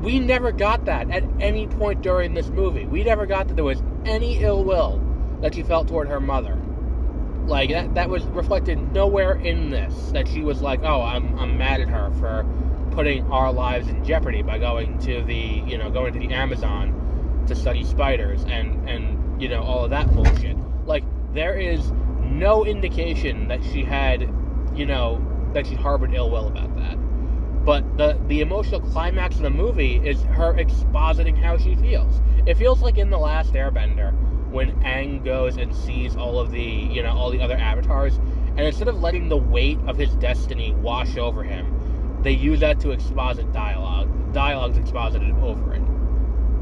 we 0.00 0.18
never 0.18 0.52
got 0.52 0.86
that 0.86 1.10
at 1.10 1.24
any 1.40 1.66
point 1.66 2.02
during 2.02 2.34
this 2.34 2.48
movie. 2.48 2.86
We 2.86 3.04
never 3.04 3.26
got 3.26 3.48
that 3.48 3.54
there 3.54 3.64
was 3.64 3.82
any 4.04 4.38
ill 4.38 4.64
will 4.64 5.00
that 5.42 5.54
she 5.54 5.62
felt 5.62 5.88
toward 5.88 6.08
her 6.08 6.20
mother. 6.20 6.58
Like 7.46 7.70
that 7.70 7.94
that 7.94 8.08
was 8.08 8.24
reflected 8.24 8.92
nowhere 8.92 9.32
in 9.32 9.70
this. 9.70 9.94
That 10.12 10.28
she 10.28 10.42
was 10.42 10.62
like, 10.62 10.80
"Oh, 10.82 11.02
I'm 11.02 11.38
I'm 11.38 11.58
mad 11.58 11.80
at 11.80 11.88
her 11.88 12.10
for 12.18 12.46
putting 12.92 13.24
our 13.30 13.52
lives 13.52 13.88
in 13.88 14.04
jeopardy 14.04 14.42
by 14.42 14.58
going 14.58 14.98
to 14.98 15.22
the 15.22 15.62
you 15.66 15.78
know 15.78 15.90
going 15.90 16.12
to 16.12 16.18
the 16.18 16.32
Amazon 16.32 17.44
to 17.46 17.54
study 17.54 17.84
spiders 17.84 18.44
and 18.44 18.88
and 18.88 19.19
you 19.40 19.48
know 19.48 19.62
all 19.62 19.84
of 19.84 19.90
that 19.90 20.12
bullshit." 20.14 20.56
Like 20.86 21.04
there 21.32 21.54
is 21.54 21.92
no 22.22 22.64
indication 22.64 23.48
that 23.48 23.62
she 23.64 23.84
had 23.84 24.32
you 24.74 24.86
know 24.86 25.20
that 25.52 25.66
she 25.66 25.74
harbored 25.74 26.14
ill 26.14 26.30
will 26.30 26.46
about 26.46 26.76
that. 26.76 26.96
But 27.64 27.96
the 27.96 28.18
the 28.28 28.40
emotional 28.40 28.80
climax 28.80 29.36
of 29.36 29.42
the 29.42 29.50
movie 29.50 29.96
is 29.96 30.22
her 30.22 30.54
expositing 30.54 31.36
how 31.36 31.58
she 31.58 31.74
feels. 31.76 32.20
It 32.46 32.56
feels 32.56 32.80
like 32.80 32.98
in 32.98 33.10
the 33.10 33.18
last 33.18 33.52
Airbender 33.52 34.12
when 34.50 34.72
Aang 34.80 35.24
goes 35.24 35.56
and 35.56 35.74
sees 35.74 36.16
all 36.16 36.40
of 36.40 36.50
the 36.50 36.62
you 36.62 37.02
know 37.02 37.12
all 37.12 37.30
the 37.30 37.40
other 37.40 37.56
avatars, 37.56 38.16
and 38.56 38.60
instead 38.60 38.88
of 38.88 39.00
letting 39.00 39.28
the 39.28 39.36
weight 39.36 39.78
of 39.86 39.96
his 39.96 40.14
destiny 40.16 40.72
wash 40.72 41.16
over 41.16 41.42
him, 41.42 42.20
they 42.22 42.32
use 42.32 42.60
that 42.60 42.80
to 42.80 42.90
exposit 42.90 43.52
dialogue. 43.52 44.08
Dialogue's 44.32 44.78
exposited 44.78 45.34
over 45.36 45.74
it. 45.74 45.82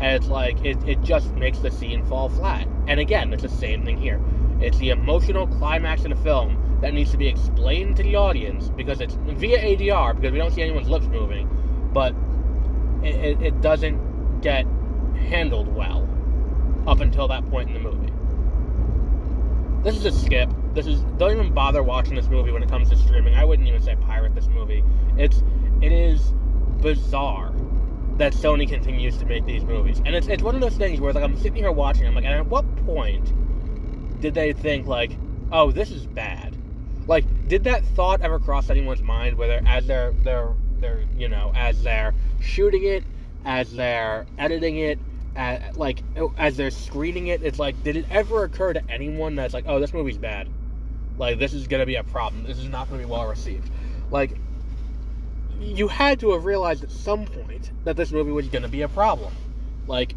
And 0.00 0.14
it's 0.14 0.28
like 0.28 0.64
it, 0.64 0.76
it 0.86 1.02
just 1.02 1.32
makes 1.34 1.58
the 1.58 1.70
scene 1.70 2.04
fall 2.04 2.28
flat. 2.28 2.68
And 2.86 3.00
again, 3.00 3.32
it's 3.32 3.42
the 3.42 3.48
same 3.48 3.84
thing 3.84 3.98
here. 3.98 4.20
It's 4.60 4.78
the 4.78 4.90
emotional 4.90 5.46
climax 5.46 6.04
in 6.04 6.12
a 6.12 6.16
film 6.16 6.78
that 6.80 6.94
needs 6.94 7.10
to 7.10 7.16
be 7.16 7.26
explained 7.26 7.96
to 7.96 8.02
the 8.02 8.16
audience 8.16 8.68
because 8.70 9.00
it's 9.00 9.14
via 9.14 9.58
ADR 9.58 10.14
because 10.14 10.32
we 10.32 10.38
don't 10.38 10.52
see 10.52 10.62
anyone's 10.62 10.88
lips 10.88 11.06
moving, 11.06 11.48
but 11.92 12.14
it, 13.02 13.14
it, 13.14 13.42
it 13.42 13.60
doesn't 13.60 14.40
get 14.40 14.66
handled 15.16 15.68
well 15.74 16.08
up 16.86 17.00
until 17.00 17.28
that 17.28 17.48
point 17.50 17.68
in 17.68 17.74
the 17.74 17.80
movie. 17.80 18.12
This 19.82 19.96
is 19.96 20.06
a 20.06 20.12
skip. 20.12 20.50
This 20.74 20.86
is 20.86 21.00
don't 21.18 21.32
even 21.32 21.52
bother 21.52 21.82
watching 21.82 22.14
this 22.14 22.28
movie 22.28 22.52
when 22.52 22.62
it 22.62 22.68
comes 22.68 22.90
to 22.90 22.96
streaming. 22.96 23.34
I 23.34 23.44
wouldn't 23.44 23.66
even 23.66 23.82
say 23.82 23.96
pirate 23.96 24.34
this 24.34 24.48
movie. 24.48 24.84
It's 25.16 25.42
it 25.80 25.92
is 25.92 26.32
bizarre 26.80 27.47
that 28.18 28.32
Sony 28.32 28.68
continues 28.68 29.16
to 29.18 29.24
make 29.24 29.46
these 29.46 29.64
movies, 29.64 30.02
and 30.04 30.14
it's 30.14 30.26
it's 30.26 30.42
one 30.42 30.54
of 30.54 30.60
those 30.60 30.76
things 30.76 31.00
where 31.00 31.12
like 31.12 31.24
I'm 31.24 31.36
sitting 31.36 31.56
here 31.56 31.72
watching. 31.72 32.06
I'm 32.06 32.14
like, 32.14 32.24
at 32.24 32.46
what 32.46 32.64
point 32.84 33.32
did 34.20 34.34
they 34.34 34.52
think 34.52 34.86
like, 34.86 35.16
oh, 35.52 35.70
this 35.70 35.90
is 35.90 36.06
bad? 36.06 36.56
Like, 37.06 37.24
did 37.48 37.64
that 37.64 37.84
thought 37.84 38.20
ever 38.20 38.38
cross 38.38 38.70
anyone's 38.70 39.02
mind? 39.02 39.38
Whether 39.38 39.62
as 39.66 39.86
they're 39.86 40.12
they're 40.22 40.52
they're 40.80 41.04
you 41.16 41.28
know 41.28 41.52
as 41.54 41.82
they're 41.82 42.12
shooting 42.40 42.84
it, 42.84 43.04
as 43.44 43.72
they're 43.72 44.26
editing 44.36 44.78
it, 44.78 44.98
as, 45.36 45.76
like 45.76 46.02
oh, 46.16 46.34
as 46.36 46.56
they're 46.56 46.70
screening 46.70 47.28
it, 47.28 47.42
it's 47.42 47.58
like, 47.58 47.82
did 47.84 47.96
it 47.96 48.04
ever 48.10 48.44
occur 48.44 48.72
to 48.72 48.90
anyone 48.90 49.36
that's 49.36 49.54
like, 49.54 49.64
oh, 49.66 49.78
this 49.80 49.94
movie's 49.94 50.18
bad? 50.18 50.48
Like, 51.16 51.38
this 51.38 51.54
is 51.54 51.66
gonna 51.66 51.86
be 51.86 51.96
a 51.96 52.04
problem. 52.04 52.44
This 52.44 52.58
is 52.58 52.68
not 52.68 52.90
gonna 52.90 53.02
be 53.02 53.08
well 53.08 53.26
received. 53.26 53.70
Like, 54.10 54.36
you 55.60 55.88
had 55.88 56.20
to 56.20 56.32
have 56.32 56.44
realized 56.44 56.84
at 56.84 56.90
some 56.90 57.24
point 57.26 57.72
that 57.84 57.96
this 57.96 58.12
movie 58.12 58.30
was 58.30 58.48
gonna 58.48 58.68
be 58.68 58.82
a 58.82 58.88
problem. 58.88 59.32
Like, 59.86 60.14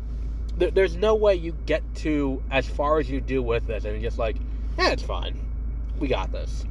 th- 0.59 0.73
there's 0.73 0.95
no 0.95 1.15
way 1.15 1.35
you 1.35 1.53
get 1.65 1.83
to 1.97 2.41
as 2.51 2.67
far 2.67 2.99
as 2.99 3.09
you 3.09 3.21
do 3.21 3.41
with 3.41 3.67
this 3.67 3.85
and 3.85 4.01
just 4.01 4.17
like, 4.17 4.37
yeah, 4.77 4.89
it's 4.89 5.03
fine. 5.03 5.39
We 5.99 6.07
got 6.07 6.31
this 6.31 6.65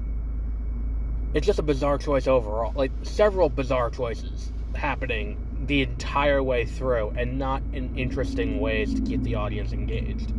it's 1.34 1.46
just 1.46 1.58
a 1.58 1.62
bizarre 1.62 1.98
choice 1.98 2.26
overall. 2.26 2.72
Like 2.74 2.90
several 3.02 3.48
bizarre 3.48 3.90
choices 3.90 4.52
happening 4.74 5.36
the 5.66 5.82
entire 5.82 6.42
way 6.42 6.64
through, 6.64 7.12
and 7.16 7.38
not 7.38 7.62
in 7.72 7.96
interesting 7.96 8.60
ways 8.60 8.94
to 8.94 9.02
keep 9.02 9.22
the 9.22 9.34
audience 9.36 9.72
engaged. 9.72 10.32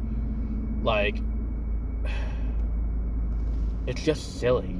Like, 0.83 1.17
it's 3.87 4.03
just 4.03 4.39
silly. 4.39 4.75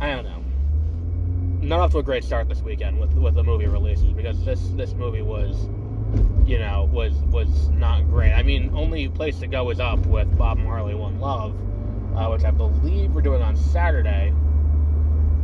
I 0.00 0.10
don't 0.14 0.24
know. 0.24 0.31
Not 1.62 1.78
off 1.78 1.92
to 1.92 1.98
a 1.98 2.02
great 2.02 2.24
start 2.24 2.48
this 2.48 2.60
weekend 2.60 2.98
with 2.98 3.14
with 3.14 3.36
the 3.36 3.44
movie 3.44 3.68
releases 3.68 4.12
because 4.12 4.44
this 4.44 4.60
this 4.70 4.94
movie 4.94 5.22
was, 5.22 5.68
you 6.44 6.58
know, 6.58 6.88
was 6.92 7.12
was 7.30 7.68
not 7.68 8.02
great. 8.10 8.32
I 8.32 8.42
mean, 8.42 8.72
only 8.74 9.08
place 9.08 9.38
to 9.38 9.46
go 9.46 9.70
is 9.70 9.78
up 9.78 10.04
with 10.06 10.36
Bob 10.36 10.58
Marley 10.58 10.96
One 10.96 11.20
Love, 11.20 11.54
uh, 12.16 12.28
which 12.30 12.42
I 12.42 12.50
believe 12.50 13.12
we're 13.12 13.22
doing 13.22 13.42
on 13.42 13.54
Saturday. 13.54 14.34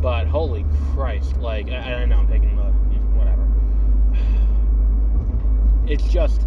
But 0.00 0.26
holy 0.26 0.66
Christ, 0.92 1.37
like 1.37 1.68
I, 1.68 1.94
I 1.94 2.04
know 2.04 2.16
I'm 2.16 2.28
taking 2.28 2.57
the 2.57 2.64
whatever. 3.16 3.46
It's 5.90 6.04
just 6.12 6.42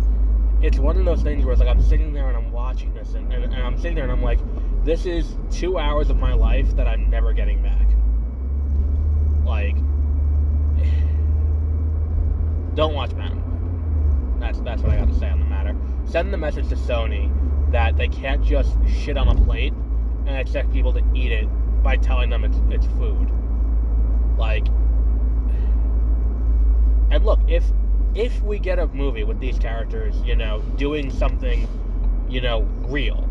it's 0.62 0.78
one 0.80 0.98
of 0.98 1.06
those 1.06 1.22
things 1.22 1.46
where 1.46 1.54
it's 1.54 1.62
like 1.62 1.70
I'm 1.70 1.82
sitting 1.82 2.12
there 2.12 2.28
and 2.28 2.38
I'm 2.38 2.52
watching 2.52 2.94
this 2.94 3.14
and, 3.14 3.32
and, 3.34 3.46
and 3.46 3.56
I'm 3.56 3.78
sitting 3.78 3.96
there 3.96 4.04
and 4.04 4.12
I'm 4.12 4.22
like, 4.22 4.40
this 4.84 5.06
is 5.06 5.38
two 5.50 5.80
hours 5.80 6.10
of 6.10 6.18
my 6.18 6.34
life 6.34 6.76
that 6.76 6.88
I'm 6.88 7.10
never 7.10 7.34
getting 7.34 7.64
back. 7.64 7.88
Like 9.46 9.76
don't 12.82 12.96
watch 12.96 13.12
Venom. 13.12 14.38
That's 14.40 14.60
that's 14.62 14.82
what 14.82 14.94
I 14.94 14.98
got 14.98 15.08
to 15.08 15.14
say 15.14 15.30
on 15.30 15.40
the 15.40 15.46
matter. 15.46 15.76
Send 16.06 16.34
the 16.34 16.38
message 16.38 16.68
to 16.70 16.76
Sony 16.76 17.32
that 17.72 17.96
they 17.96 18.08
can't 18.08 18.44
just 18.44 18.76
shit 18.90 19.18
on 19.18 19.28
a 19.28 19.36
plate 19.46 19.72
and 20.26 20.36
expect 20.36 20.74
people 20.74 20.92
to 20.94 21.04
eat 21.14 21.32
it 21.32 21.48
by 21.84 21.96
telling 21.98 22.32
them 22.32 22.44
it's, 22.44 22.58
it's 22.72 22.88
food. 22.98 23.32
Like, 24.36 24.66
and 27.12 27.24
look, 27.24 27.40
if 27.48 27.64
if 28.16 28.42
we 28.42 28.58
get 28.58 28.80
a 28.80 28.88
movie 28.88 29.26
with 29.26 29.40
these 29.40 29.60
characters, 29.60 30.16
you 30.26 30.36
know, 30.36 30.62
doing 30.76 31.12
something, 31.12 31.68
you 32.32 32.42
know, 32.42 32.62
real, 32.88 33.30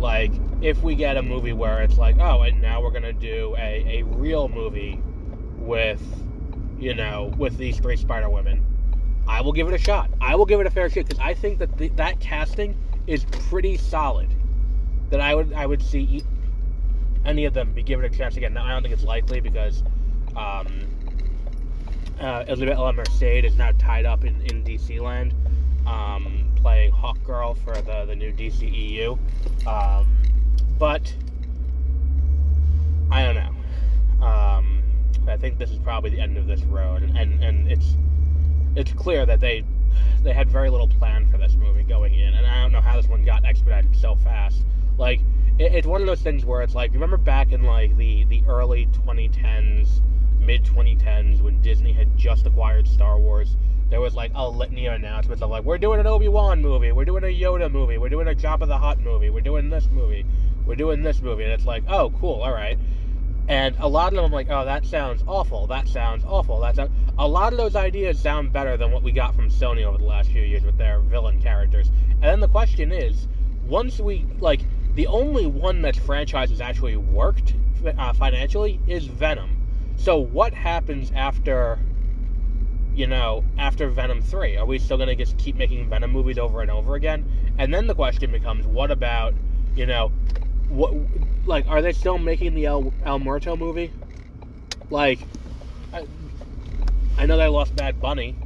like 0.00 0.32
if 0.60 0.82
we 0.82 0.96
get 0.96 1.16
a 1.16 1.22
movie 1.22 1.52
where 1.52 1.82
it's 1.82 1.98
like, 1.98 2.18
oh, 2.18 2.42
and 2.42 2.60
now 2.60 2.82
we're 2.82 2.90
gonna 2.90 3.12
do 3.12 3.54
a, 3.56 4.00
a 4.00 4.02
real 4.02 4.48
movie 4.48 5.00
with, 5.56 6.02
you 6.80 6.94
know, 6.94 7.32
with 7.36 7.56
these 7.58 7.78
three 7.78 7.96
Spider 7.96 8.30
Women, 8.30 8.64
I 9.28 9.42
will 9.42 9.52
give 9.52 9.68
it 9.68 9.74
a 9.74 9.78
shot. 9.78 10.10
I 10.20 10.34
will 10.34 10.46
give 10.46 10.60
it 10.60 10.66
a 10.66 10.70
fair 10.70 10.88
shot 10.88 11.06
because 11.06 11.18
I 11.18 11.34
think 11.34 11.58
that 11.58 11.76
the, 11.76 11.88
that 11.90 12.20
casting 12.20 12.76
is 13.06 13.24
pretty 13.24 13.76
solid. 13.76 14.28
That 15.10 15.20
I 15.20 15.34
would 15.34 15.52
I 15.52 15.66
would 15.66 15.82
see 15.82 16.22
any 17.24 17.44
of 17.44 17.54
them 17.54 17.72
be 17.72 17.82
given 17.82 18.04
a 18.04 18.08
chance 18.08 18.36
again. 18.36 18.54
Now, 18.54 18.64
I 18.64 18.70
don't 18.70 18.82
think 18.82 18.94
it's 18.94 19.04
likely 19.04 19.40
because 19.40 19.82
um, 20.36 20.88
uh, 22.20 22.44
Elizabeth 22.48 22.78
Merced 22.94 23.22
is 23.22 23.56
now 23.56 23.72
tied 23.78 24.06
up 24.06 24.24
in, 24.24 24.40
in 24.42 24.64
DC 24.64 25.00
land. 25.00 25.34
Um, 25.86 26.52
playing 26.56 26.92
Hawk 26.92 27.22
Girl 27.24 27.54
for 27.54 27.74
the 27.74 28.04
the 28.06 28.14
new 28.14 28.32
DCEU, 28.32 29.18
um, 29.66 30.06
but 30.78 31.14
I 33.10 33.24
don't 33.24 33.34
know. 33.34 34.26
Um, 34.26 34.79
I 35.30 35.36
think 35.36 35.58
this 35.58 35.70
is 35.70 35.78
probably 35.78 36.10
the 36.10 36.20
end 36.20 36.36
of 36.36 36.46
this 36.46 36.62
road, 36.62 37.02
and, 37.02 37.16
and, 37.16 37.42
and 37.42 37.70
it's 37.70 37.96
it's 38.76 38.92
clear 38.92 39.26
that 39.26 39.40
they 39.40 39.64
they 40.22 40.32
had 40.32 40.48
very 40.48 40.70
little 40.70 40.88
plan 40.88 41.26
for 41.26 41.38
this 41.38 41.54
movie 41.54 41.82
going 41.82 42.14
in, 42.14 42.34
and 42.34 42.46
I 42.46 42.62
don't 42.62 42.72
know 42.72 42.80
how 42.80 42.96
this 42.96 43.08
one 43.08 43.24
got 43.24 43.44
expedited 43.44 43.96
so 43.96 44.14
fast. 44.16 44.64
Like 44.98 45.20
it, 45.58 45.74
it's 45.74 45.86
one 45.86 46.00
of 46.00 46.06
those 46.06 46.20
things 46.20 46.44
where 46.44 46.62
it's 46.62 46.74
like 46.74 46.92
remember 46.92 47.16
back 47.16 47.52
in 47.52 47.62
like 47.62 47.96
the 47.96 48.24
the 48.24 48.42
early 48.46 48.86
2010s, 49.06 50.00
mid 50.38 50.64
2010s 50.64 51.40
when 51.40 51.60
Disney 51.62 51.92
had 51.92 52.16
just 52.16 52.46
acquired 52.46 52.86
Star 52.86 53.18
Wars. 53.18 53.56
There 53.88 54.00
was 54.00 54.14
like 54.14 54.30
a 54.36 54.48
litany 54.48 54.86
of 54.86 54.94
announcements 54.94 55.42
of 55.42 55.50
like 55.50 55.64
we're 55.64 55.78
doing 55.78 55.98
an 55.98 56.06
Obi 56.06 56.28
Wan 56.28 56.62
movie, 56.62 56.92
we're 56.92 57.04
doing 57.04 57.24
a 57.24 57.26
Yoda 57.26 57.70
movie, 57.70 57.98
we're 57.98 58.08
doing 58.08 58.28
a 58.28 58.34
Jabba 58.34 58.66
the 58.66 58.78
Hutt 58.78 59.00
movie, 59.00 59.30
we're 59.30 59.40
doing 59.40 59.68
this 59.68 59.88
movie, 59.90 60.24
we're 60.64 60.76
doing 60.76 61.02
this 61.02 61.20
movie, 61.20 61.44
and 61.44 61.52
it's 61.52 61.66
like 61.66 61.82
oh 61.88 62.10
cool, 62.20 62.42
all 62.42 62.52
right. 62.52 62.78
And 63.48 63.74
a 63.80 63.88
lot 63.88 64.12
of 64.12 64.16
them, 64.16 64.24
I'm 64.24 64.32
like, 64.32 64.48
oh, 64.48 64.64
that 64.64 64.84
sounds 64.84 65.24
awful. 65.26 65.66
That 65.66 65.88
sounds 65.88 66.24
awful. 66.24 66.60
That 66.60 66.76
sounds... 66.76 66.90
A 67.18 67.26
lot 67.26 67.52
of 67.52 67.58
those 67.58 67.74
ideas 67.74 68.18
sound 68.18 68.52
better 68.52 68.76
than 68.76 68.92
what 68.92 69.02
we 69.02 69.10
got 69.10 69.34
from 69.34 69.50
Sony 69.50 69.84
over 69.84 69.98
the 69.98 70.04
last 70.04 70.30
few 70.30 70.42
years 70.42 70.62
with 70.62 70.78
their 70.78 71.00
villain 71.00 71.42
characters. 71.42 71.88
And 71.88 72.22
then 72.22 72.40
the 72.40 72.48
question 72.48 72.92
is, 72.92 73.26
once 73.66 73.98
we 73.98 74.24
like, 74.38 74.60
the 74.94 75.06
only 75.06 75.46
one 75.46 75.82
that 75.82 75.96
franchise 75.96 76.50
has 76.50 76.60
actually 76.60 76.96
worked 76.96 77.54
uh, 77.84 78.12
financially 78.12 78.80
is 78.86 79.06
Venom. 79.06 79.56
So 79.96 80.18
what 80.18 80.54
happens 80.54 81.10
after, 81.14 81.78
you 82.94 83.06
know, 83.06 83.44
after 83.58 83.88
Venom 83.88 84.22
three? 84.22 84.56
Are 84.56 84.66
we 84.66 84.78
still 84.78 84.96
gonna 84.96 85.16
just 85.16 85.36
keep 85.38 85.56
making 85.56 85.88
Venom 85.88 86.10
movies 86.10 86.38
over 86.38 86.62
and 86.62 86.70
over 86.70 86.94
again? 86.94 87.24
And 87.58 87.74
then 87.74 87.86
the 87.86 87.94
question 87.94 88.30
becomes, 88.30 88.66
what 88.66 88.90
about, 88.90 89.34
you 89.74 89.86
know, 89.86 90.12
what 90.70 90.94
like 91.46 91.66
are 91.66 91.82
they 91.82 91.92
still 91.92 92.16
making 92.16 92.54
the 92.54 92.66
El, 92.66 92.92
El 93.04 93.18
Muerto 93.18 93.56
movie? 93.56 93.92
Like, 94.88 95.20
I, 95.92 96.06
I 97.18 97.26
know 97.26 97.36
they 97.36 97.46
lost 97.48 97.76
Bad 97.76 98.00
Bunny, 98.00 98.36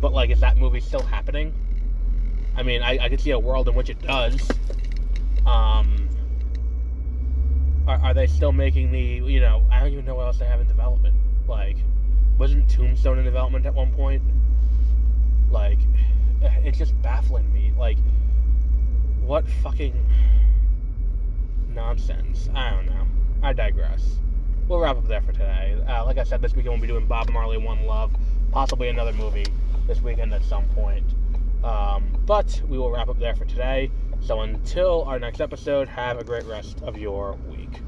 but 0.00 0.12
like, 0.12 0.30
is 0.30 0.40
that 0.40 0.56
movie 0.56 0.80
still 0.80 1.02
happening? 1.02 1.52
I 2.56 2.62
mean, 2.62 2.82
I, 2.82 2.98
I 2.98 3.08
can 3.08 3.18
see 3.18 3.30
a 3.30 3.38
world 3.38 3.68
in 3.68 3.74
which 3.74 3.90
it 3.90 4.00
does. 4.02 4.40
Um, 5.46 6.08
are, 7.86 7.98
are 7.98 8.14
they 8.14 8.26
still 8.26 8.52
making 8.52 8.92
the? 8.92 9.00
You 9.00 9.40
know, 9.40 9.64
I 9.70 9.80
don't 9.80 9.92
even 9.92 10.04
know 10.04 10.14
what 10.14 10.26
else 10.26 10.38
they 10.38 10.46
have 10.46 10.60
in 10.60 10.68
development. 10.68 11.14
Like, 11.48 11.76
wasn't 12.38 12.70
Tombstone 12.70 13.18
in 13.18 13.24
development 13.24 13.66
at 13.66 13.74
one 13.74 13.92
point? 13.92 14.22
Like, 15.50 15.78
it's 16.42 16.78
just 16.78 17.00
baffling 17.02 17.52
me. 17.52 17.72
Like, 17.76 17.98
what 19.24 19.48
fucking 19.62 19.94
nonsense. 21.74 22.48
I 22.54 22.70
don't 22.70 22.86
know. 22.86 23.06
I 23.42 23.52
digress. 23.52 24.18
We'll 24.68 24.78
wrap 24.78 24.96
up 24.96 25.08
there 25.08 25.22
for 25.22 25.32
today. 25.32 25.76
Uh, 25.88 26.04
like 26.04 26.18
I 26.18 26.24
said, 26.24 26.40
this 26.40 26.54
weekend 26.54 26.74
we'll 26.74 26.80
be 26.80 26.86
doing 26.86 27.06
Bob 27.06 27.28
Marley 27.30 27.58
One 27.58 27.84
Love, 27.86 28.12
possibly 28.52 28.88
another 28.88 29.12
movie 29.12 29.46
this 29.86 30.00
weekend 30.00 30.32
at 30.32 30.42
some 30.44 30.64
point. 30.70 31.04
Um, 31.64 32.16
but 32.26 32.62
we 32.68 32.78
will 32.78 32.90
wrap 32.90 33.08
up 33.08 33.18
there 33.18 33.34
for 33.34 33.44
today. 33.44 33.90
So 34.20 34.40
until 34.40 35.02
our 35.04 35.18
next 35.18 35.40
episode, 35.40 35.88
have 35.88 36.18
a 36.18 36.24
great 36.24 36.44
rest 36.44 36.80
of 36.82 36.96
your 36.96 37.32
week. 37.48 37.80